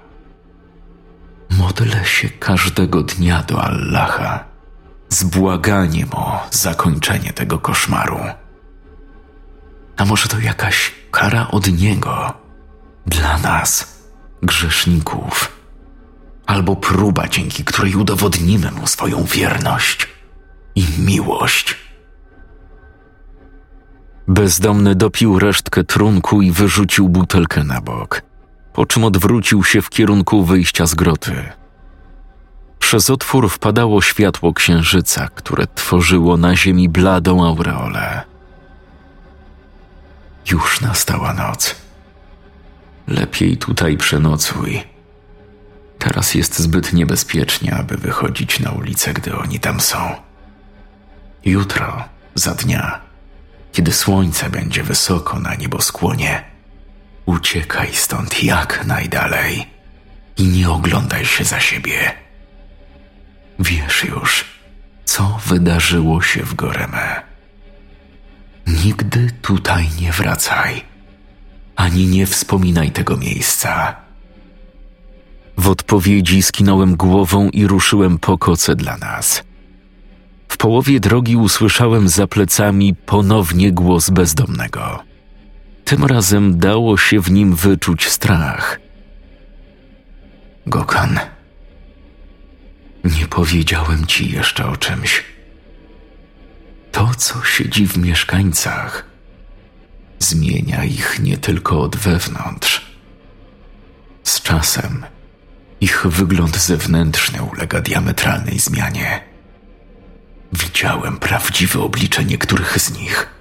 Modlę 1.49 2.05
się 2.05 2.29
każdego 2.29 3.03
dnia 3.03 3.43
do 3.43 3.63
Allaha 3.63 4.43
z 5.09 5.23
błaganiem 5.23 6.09
o 6.13 6.47
zakończenie 6.51 7.33
tego 7.33 7.59
koszmaru. 7.59 8.19
A 9.97 10.05
może 10.05 10.27
to 10.27 10.39
jakaś 10.39 10.91
kara 11.11 11.47
od 11.51 11.67
Niego 11.67 12.33
dla 13.05 13.37
nas, 13.37 13.99
grzeszników, 14.43 15.51
albo 16.45 16.75
próba, 16.75 17.27
dzięki 17.27 17.63
której 17.63 17.95
udowodnimy 17.95 18.71
Mu 18.71 18.87
swoją 18.87 19.23
wierność 19.23 20.07
i 20.75 20.85
miłość. 20.99 21.77
Bezdomny 24.27 24.95
dopił 24.95 25.39
resztkę 25.39 25.83
trunku 25.83 26.41
i 26.41 26.51
wyrzucił 26.51 27.09
butelkę 27.09 27.63
na 27.63 27.81
bok, 27.81 28.21
po 28.79 28.85
czym 28.85 29.03
odwrócił 29.03 29.63
się 29.63 29.81
w 29.81 29.89
kierunku 29.89 30.43
wyjścia 30.45 30.85
z 30.85 30.95
groty. 30.95 31.49
Przez 32.79 33.09
otwór 33.09 33.49
wpadało 33.49 34.01
światło 34.01 34.53
księżyca, 34.53 35.27
które 35.35 35.67
tworzyło 35.67 36.37
na 36.37 36.55
ziemi 36.55 36.89
bladą 36.89 37.45
aureolę. 37.45 38.21
Już 40.51 40.81
nastała 40.81 41.33
noc. 41.33 41.75
Lepiej 43.07 43.57
tutaj 43.57 43.97
przenocuj. 43.97 44.83
Teraz 45.97 46.35
jest 46.35 46.59
zbyt 46.59 46.93
niebezpiecznie, 46.93 47.75
aby 47.75 47.97
wychodzić 47.97 48.59
na 48.59 48.71
ulicę, 48.71 49.13
gdy 49.13 49.37
oni 49.37 49.59
tam 49.59 49.79
są. 49.79 50.15
Jutro, 51.45 52.03
za 52.35 52.55
dnia, 52.55 52.99
kiedy 53.71 53.91
słońce 53.91 54.49
będzie 54.49 54.83
wysoko 54.83 55.39
na 55.39 55.55
nieboskłonie, 55.55 56.48
uciekaj 57.29 57.89
stąd 57.93 58.43
jak 58.43 58.85
najdalej 58.85 59.65
i 60.37 60.43
nie 60.43 60.69
oglądaj 60.69 61.25
się 61.25 61.43
za 61.43 61.59
siebie. 61.59 62.11
Wiesz 63.59 64.03
już, 64.03 64.45
co 65.05 65.39
wydarzyło 65.45 66.21
się 66.21 66.43
w 66.43 66.53
Goreme. 66.55 67.21
Nigdy 68.67 69.31
tutaj 69.41 69.89
nie 70.01 70.11
wracaj, 70.11 70.81
ani 71.75 72.07
nie 72.07 72.25
wspominaj 72.25 72.91
tego 72.91 73.17
miejsca. 73.17 73.95
W 75.57 75.67
odpowiedzi 75.69 76.41
skinąłem 76.41 76.95
głową 76.95 77.49
i 77.49 77.67
ruszyłem 77.67 78.17
po 78.19 78.37
koce 78.37 78.75
dla 78.75 78.97
nas. 78.97 79.43
W 80.47 80.57
połowie 80.57 80.99
drogi 80.99 81.35
usłyszałem 81.35 82.09
za 82.09 82.27
plecami 82.27 82.95
ponownie 82.95 83.71
głos 83.71 84.09
bezdomnego. 84.09 85.08
Tym 85.89 86.05
razem 86.05 86.59
dało 86.59 86.97
się 86.97 87.21
w 87.21 87.31
nim 87.31 87.55
wyczuć 87.55 88.09
strach. 88.09 88.79
Gokan, 90.67 91.19
nie 93.03 93.27
powiedziałem 93.27 94.05
ci 94.05 94.31
jeszcze 94.31 94.65
o 94.65 94.77
czymś. 94.77 95.23
To, 96.91 97.11
co 97.17 97.43
siedzi 97.43 97.87
w 97.87 97.97
mieszkańcach, 97.97 99.05
zmienia 100.19 100.83
ich 100.83 101.19
nie 101.19 101.37
tylko 101.37 101.81
od 101.81 101.95
wewnątrz. 101.95 102.85
Z 104.23 104.41
czasem 104.41 105.05
ich 105.81 106.05
wygląd 106.07 106.57
zewnętrzny 106.57 107.43
ulega 107.43 107.81
diametralnej 107.81 108.59
zmianie. 108.59 109.21
Widziałem 110.53 111.17
prawdziwe 111.17 111.79
oblicze 111.79 112.25
niektórych 112.25 112.79
z 112.79 112.97
nich 112.97 113.38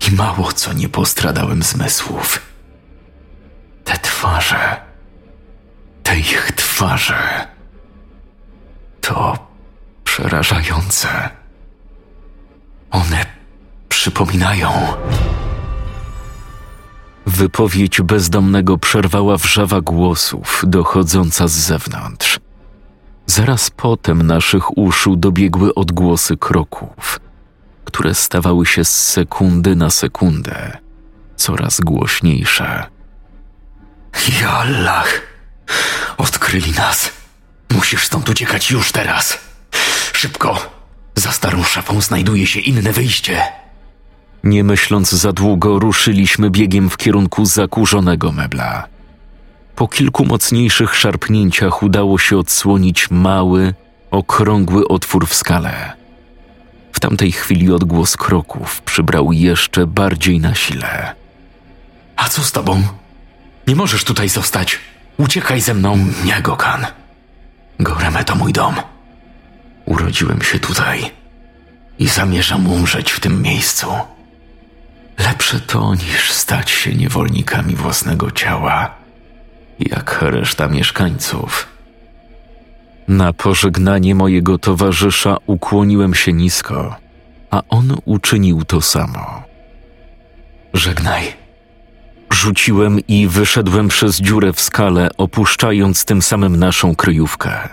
i 0.00 0.14
mało 0.14 0.52
co 0.52 0.72
nie 0.72 0.88
postradałem 0.88 1.62
zmysłów. 1.62 2.42
Te 3.84 3.98
twarze, 3.98 4.76
te 6.02 6.18
ich 6.18 6.52
twarze, 6.56 7.48
to 9.00 9.48
przerażające. 10.04 11.08
One 12.90 13.26
przypominają. 13.88 14.72
Wypowiedź 17.26 18.00
bezdomnego 18.00 18.78
przerwała 18.78 19.36
wrzawa 19.36 19.80
głosów 19.80 20.62
dochodząca 20.66 21.48
z 21.48 21.52
zewnątrz. 21.52 22.40
Zaraz 23.26 23.70
potem 23.70 24.22
naszych 24.22 24.78
uszu 24.78 25.16
dobiegły 25.16 25.74
odgłosy 25.74 26.36
kroków, 26.36 27.20
które 27.88 28.14
stawały 28.14 28.66
się 28.66 28.84
z 28.84 29.08
sekundy 29.08 29.76
na 29.76 29.90
sekundę 29.90 30.78
coraz 31.36 31.80
głośniejsze. 31.80 32.84
Ja 34.40 34.50
Allah! 34.50 35.08
Odkryli 36.16 36.72
nas! 36.72 37.10
Musisz 37.70 38.04
stąd 38.04 38.28
uciekać 38.28 38.70
już 38.70 38.92
teraz! 38.92 39.38
Szybko! 40.12 40.70
Za 41.14 41.32
starą 41.32 41.64
szafą 41.64 42.00
znajduje 42.00 42.46
się 42.46 42.60
inne 42.60 42.92
wyjście. 42.92 43.42
Nie 44.44 44.64
myśląc 44.64 45.10
za 45.10 45.32
długo, 45.32 45.78
ruszyliśmy 45.78 46.50
biegiem 46.50 46.90
w 46.90 46.96
kierunku 46.96 47.44
zakurzonego 47.46 48.32
mebla. 48.32 48.86
Po 49.76 49.88
kilku 49.88 50.24
mocniejszych 50.24 50.94
szarpnięciach 50.94 51.82
udało 51.82 52.18
się 52.18 52.38
odsłonić 52.38 53.10
mały, 53.10 53.74
okrągły 54.10 54.88
otwór 54.88 55.28
w 55.28 55.34
skale. 55.34 55.97
W 56.98 57.00
tamtej 57.00 57.32
chwili 57.32 57.72
odgłos 57.72 58.16
kroków 58.16 58.82
przybrał 58.82 59.32
jeszcze 59.32 59.86
bardziej 59.86 60.40
na 60.40 60.54
sile. 60.54 61.14
A 62.16 62.28
co 62.28 62.42
z 62.42 62.52
tobą? 62.52 62.82
Nie 63.66 63.76
możesz 63.76 64.04
tutaj 64.04 64.28
zostać. 64.28 64.78
Uciekaj 65.16 65.60
ze 65.60 65.74
mną, 65.74 66.06
nie 66.24 66.42
Gokan. 66.42 66.86
Goreme 67.80 68.24
to 68.24 68.34
mój 68.34 68.52
dom. 68.52 68.74
Urodziłem 69.84 70.42
się 70.42 70.58
tutaj 70.58 71.10
i 71.98 72.08
zamierzam 72.08 72.66
umrzeć 72.66 73.10
w 73.12 73.20
tym 73.20 73.42
miejscu. 73.42 73.86
Lepsze 75.18 75.60
to 75.60 75.94
niż 75.94 76.32
stać 76.32 76.70
się 76.70 76.94
niewolnikami 76.94 77.76
własnego 77.76 78.30
ciała, 78.30 78.94
jak 79.78 80.18
reszta 80.22 80.68
mieszkańców. 80.68 81.68
Na 83.08 83.32
pożegnanie 83.32 84.14
mojego 84.14 84.58
towarzysza 84.58 85.36
ukłoniłem 85.46 86.14
się 86.14 86.32
nisko, 86.32 86.96
a 87.50 87.62
on 87.68 87.96
uczynił 88.04 88.64
to 88.64 88.80
samo. 88.80 89.42
Żegnaj. 90.74 91.22
Rzuciłem 92.32 93.00
i 93.08 93.26
wyszedłem 93.26 93.88
przez 93.88 94.20
dziurę 94.20 94.52
w 94.52 94.60
skale, 94.60 95.10
opuszczając 95.16 96.04
tym 96.04 96.22
samym 96.22 96.56
naszą 96.56 96.96
kryjówkę. 96.96 97.68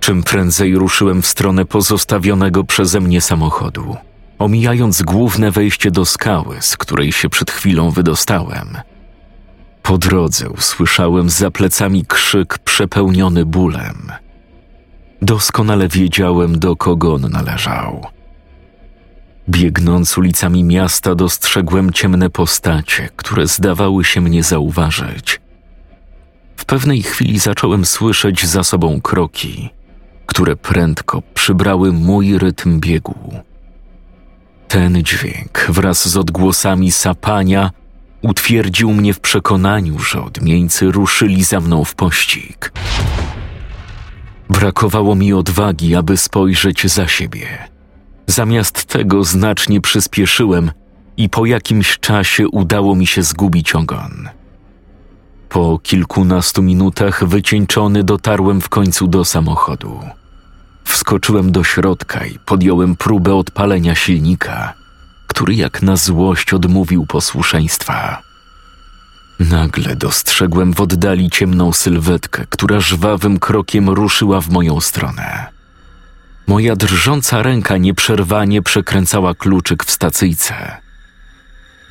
Czym 0.00 0.22
prędzej 0.22 0.74
ruszyłem 0.74 1.22
w 1.22 1.26
stronę 1.26 1.64
pozostawionego 1.64 2.64
przeze 2.64 3.00
mnie 3.00 3.20
samochodu, 3.20 3.96
omijając 4.38 5.02
główne 5.02 5.50
wejście 5.50 5.90
do 5.90 6.04
skały, 6.04 6.56
z 6.60 6.76
której 6.76 7.12
się 7.12 7.28
przed 7.28 7.50
chwilą 7.50 7.90
wydostałem. 7.90 8.76
Po 9.88 9.98
drodze 9.98 10.50
usłyszałem 10.50 11.30
za 11.30 11.50
plecami 11.50 12.04
krzyk 12.06 12.58
przepełniony 12.58 13.46
bólem. 13.46 14.12
Doskonale 15.22 15.88
wiedziałem, 15.88 16.58
do 16.58 16.76
kogo 16.76 17.14
on 17.14 17.20
należał. 17.30 18.06
Biegnąc 19.48 20.18
ulicami 20.18 20.64
miasta, 20.64 21.14
dostrzegłem 21.14 21.92
ciemne 21.92 22.30
postacie, 22.30 23.08
które 23.16 23.46
zdawały 23.46 24.04
się 24.04 24.20
mnie 24.20 24.42
zauważyć. 24.42 25.40
W 26.56 26.64
pewnej 26.64 27.02
chwili 27.02 27.38
zacząłem 27.38 27.84
słyszeć 27.84 28.46
za 28.46 28.64
sobą 28.64 29.00
kroki, 29.00 29.70
które 30.26 30.56
prędko 30.56 31.22
przybrały 31.34 31.92
mój 31.92 32.38
rytm 32.38 32.80
biegu. 32.80 33.34
Ten 34.68 35.02
dźwięk 35.02 35.66
wraz 35.68 36.08
z 36.08 36.16
odgłosami 36.16 36.92
sapania 36.92 37.70
utwierdził 38.22 38.92
mnie 38.92 39.14
w 39.14 39.20
przekonaniu, 39.20 39.98
że 39.98 40.22
odmieńcy 40.22 40.90
ruszyli 40.92 41.44
za 41.44 41.60
mną 41.60 41.84
w 41.84 41.94
pościg. 41.94 42.72
Brakowało 44.50 45.14
mi 45.14 45.32
odwagi, 45.32 45.96
aby 45.96 46.16
spojrzeć 46.16 46.86
za 46.86 47.08
siebie. 47.08 47.68
Zamiast 48.26 48.84
tego 48.84 49.24
znacznie 49.24 49.80
przyspieszyłem 49.80 50.70
i 51.16 51.28
po 51.28 51.46
jakimś 51.46 51.98
czasie 51.98 52.48
udało 52.48 52.94
mi 52.94 53.06
się 53.06 53.22
zgubić 53.22 53.74
ogon. 53.74 54.28
Po 55.48 55.78
kilkunastu 55.78 56.62
minutach 56.62 57.24
wycieńczony 57.24 58.04
dotarłem 58.04 58.60
w 58.60 58.68
końcu 58.68 59.08
do 59.08 59.24
samochodu. 59.24 60.00
Wskoczyłem 60.84 61.52
do 61.52 61.64
środka 61.64 62.26
i 62.26 62.38
podjąłem 62.38 62.96
próbę 62.96 63.34
odpalenia 63.34 63.94
silnika, 63.94 64.74
który 65.38 65.54
jak 65.54 65.82
na 65.82 65.96
złość 65.96 66.54
odmówił 66.54 67.06
posłuszeństwa. 67.06 68.22
Nagle 69.40 69.96
dostrzegłem 69.96 70.74
w 70.74 70.80
oddali 70.80 71.30
ciemną 71.30 71.72
sylwetkę, 71.72 72.46
która 72.48 72.80
żwawym 72.80 73.38
krokiem 73.38 73.88
ruszyła 73.88 74.40
w 74.40 74.50
moją 74.50 74.80
stronę. 74.80 75.46
Moja 76.46 76.76
drżąca 76.76 77.42
ręka 77.42 77.76
nieprzerwanie 77.76 78.62
przekręcała 78.62 79.34
kluczyk 79.34 79.84
w 79.84 79.90
stacyjce. 79.90 80.76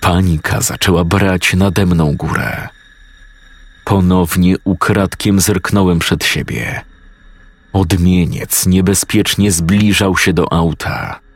Panika 0.01 0.62
zaczęła 0.62 1.03
brać 1.03 1.53
nade 1.53 1.86
mną 1.86 2.15
górę. 2.15 2.67
Ponownie 3.86 4.55
ukradkiem 4.63 5.39
zerknąłem 5.39 5.99
przed 5.99 6.25
siebie. 6.25 6.81
Odmieniec 7.73 8.65
niebezpiecznie 8.65 9.51
zbliżał 9.51 10.17
się 10.17 10.33
do 10.33 10.53
auta. 10.53 11.27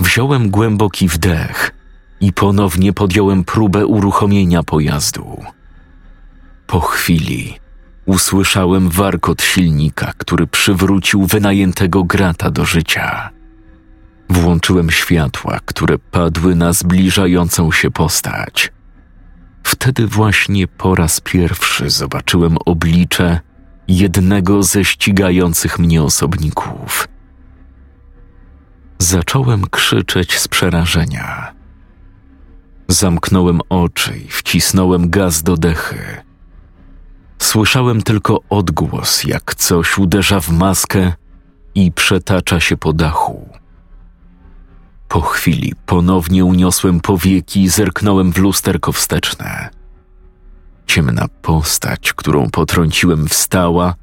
Wziąłem 0.00 0.50
głęboki 0.50 1.08
wdech 1.08 1.70
i 2.20 2.32
ponownie 2.32 2.92
podjąłem 2.92 3.44
próbę 3.44 3.86
uruchomienia 3.86 4.62
pojazdu. 4.62 5.44
Po 6.66 6.80
chwili 6.80 7.58
usłyszałem 8.06 8.88
warkot 8.88 9.42
silnika, 9.42 10.12
który 10.18 10.46
przywrócił 10.46 11.26
wynajętego 11.26 12.04
grata 12.04 12.50
do 12.50 12.64
życia. 12.64 13.30
Włączyłem 14.28 14.90
światła, 14.90 15.60
które 15.64 15.98
padły 15.98 16.54
na 16.54 16.72
zbliżającą 16.72 17.72
się 17.72 17.90
postać. 17.90 18.72
Wtedy 19.62 20.06
właśnie 20.06 20.68
po 20.68 20.94
raz 20.94 21.20
pierwszy 21.20 21.90
zobaczyłem 21.90 22.56
oblicze 22.66 23.40
jednego 23.88 24.62
ze 24.62 24.84
ścigających 24.84 25.78
mnie 25.78 26.02
osobników. 26.02 27.08
Zacząłem 29.02 29.66
krzyczeć 29.70 30.38
z 30.38 30.48
przerażenia. 30.48 31.54
Zamknąłem 32.88 33.60
oczy 33.68 34.18
i 34.18 34.28
wcisnąłem 34.28 35.10
gaz 35.10 35.42
do 35.42 35.56
dechy. 35.56 35.98
Słyszałem 37.38 38.02
tylko 38.02 38.40
odgłos, 38.50 39.24
jak 39.24 39.54
coś 39.54 39.98
uderza 39.98 40.40
w 40.40 40.50
maskę 40.50 41.12
i 41.74 41.92
przetacza 41.92 42.60
się 42.60 42.76
po 42.76 42.92
dachu. 42.92 43.48
Po 45.08 45.20
chwili 45.20 45.74
ponownie 45.86 46.44
uniosłem 46.44 47.00
powieki 47.00 47.62
i 47.62 47.68
zerknąłem 47.68 48.32
w 48.32 48.38
lusterko 48.38 48.92
wsteczne. 48.92 49.68
Ciemna 50.86 51.26
postać, 51.42 52.12
którą 52.12 52.50
potrąciłem, 52.50 53.28
wstała 53.28 53.94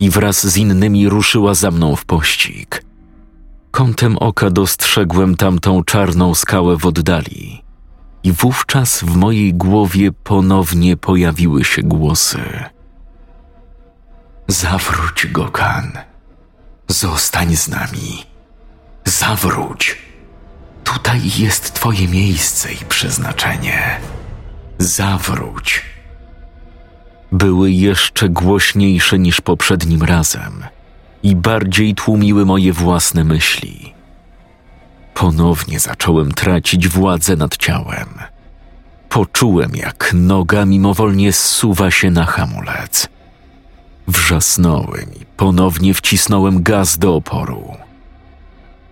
i 0.00 0.10
wraz 0.10 0.46
z 0.46 0.56
innymi 0.56 1.08
ruszyła 1.08 1.54
za 1.54 1.70
mną 1.70 1.96
w 1.96 2.04
pościg. 2.04 2.91
Kątem 3.72 4.16
oka 4.18 4.50
dostrzegłem 4.50 5.36
tamtą 5.36 5.84
czarną 5.84 6.34
skałę 6.34 6.76
w 6.76 6.86
oddali. 6.86 7.62
I 8.24 8.32
wówczas 8.32 9.00
w 9.00 9.16
mojej 9.16 9.54
głowie 9.54 10.12
ponownie 10.24 10.96
pojawiły 10.96 11.64
się 11.64 11.82
głosy. 11.82 12.40
Zawróć, 14.48 15.26
Gokan. 15.26 15.92
Zostań 16.88 17.56
z 17.56 17.68
nami. 17.68 18.24
Zawróć. 19.04 19.98
Tutaj 20.84 21.20
jest 21.38 21.74
Twoje 21.74 22.08
miejsce 22.08 22.72
i 22.72 22.84
przeznaczenie. 22.88 24.00
Zawróć. 24.78 25.82
Były 27.32 27.70
jeszcze 27.70 28.28
głośniejsze 28.28 29.18
niż 29.18 29.40
poprzednim 29.40 30.02
razem 30.02 30.64
i 31.22 31.36
bardziej 31.36 31.94
tłumiły 31.94 32.46
moje 32.46 32.72
własne 32.72 33.24
myśli. 33.24 33.92
Ponownie 35.14 35.80
zacząłem 35.80 36.32
tracić 36.32 36.88
władzę 36.88 37.36
nad 37.36 37.56
ciałem. 37.56 38.08
Poczułem, 39.08 39.76
jak 39.76 40.10
noga 40.14 40.66
mimowolnie 40.66 41.32
zsuwa 41.32 41.90
się 41.90 42.10
na 42.10 42.24
hamulec. 42.24 43.08
Wrzasnąłem 44.08 45.14
i 45.20 45.26
ponownie 45.36 45.94
wcisnąłem 45.94 46.62
gaz 46.62 46.98
do 46.98 47.14
oporu. 47.14 47.76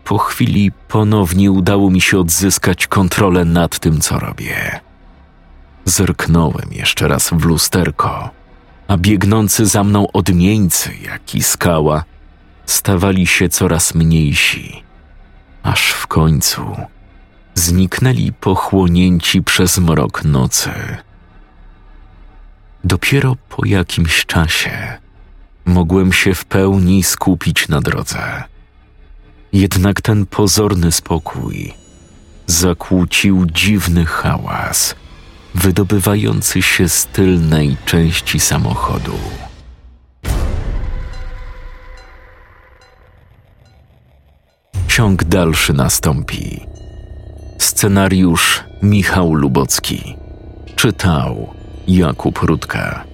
Po 0.05 0.19
chwili 0.19 0.73
ponownie 0.89 1.51
udało 1.51 1.91
mi 1.91 2.01
się 2.01 2.19
odzyskać 2.19 2.87
kontrolę 2.87 3.45
nad 3.45 3.79
tym, 3.79 4.01
co 4.01 4.19
robię. 4.19 4.81
Zerknąłem 5.85 6.73
jeszcze 6.73 7.09
raz 7.09 7.31
w 7.31 7.45
lusterko, 7.45 8.31
a 8.89 8.97
biegnący 8.97 9.67
za 9.67 9.85
mną 9.85 10.13
odmieńcy, 10.13 10.91
jak 11.05 11.35
i 11.35 11.43
skała, 11.43 12.05
stawali 12.71 13.27
się 13.27 13.49
coraz 13.49 13.95
mniejsi, 13.95 14.83
aż 15.63 15.91
w 15.91 16.07
końcu 16.07 16.77
zniknęli 17.55 18.33
pochłonięci 18.33 19.43
przez 19.43 19.79
mrok 19.79 20.25
nocy. 20.25 20.71
Dopiero 22.85 23.37
po 23.49 23.67
jakimś 23.67 24.27
czasie 24.27 24.99
mogłem 25.65 26.13
się 26.13 26.35
w 26.35 26.45
pełni 26.45 27.03
skupić 27.03 27.69
na 27.69 27.81
drodze. 27.81 28.45
Jednak 29.53 30.01
ten 30.01 30.27
pozorny 30.27 30.93
spokój 30.93 31.75
zakłócił 32.47 33.47
dziwny 33.47 34.07
hałas, 34.07 34.95
wydobywający 35.55 36.63
się 36.63 36.89
z 36.89 37.07
tylnej 37.07 37.77
części 37.85 38.41
samochodu. 38.41 39.19
Ciąg 44.91 45.25
dalszy 45.25 45.73
nastąpi. 45.73 46.67
Scenariusz 47.59 48.65
Michał 48.83 49.35
Lubocki. 49.35 50.17
Czytał 50.77 51.55
Jakub 51.89 52.39
Rudka. 52.39 53.10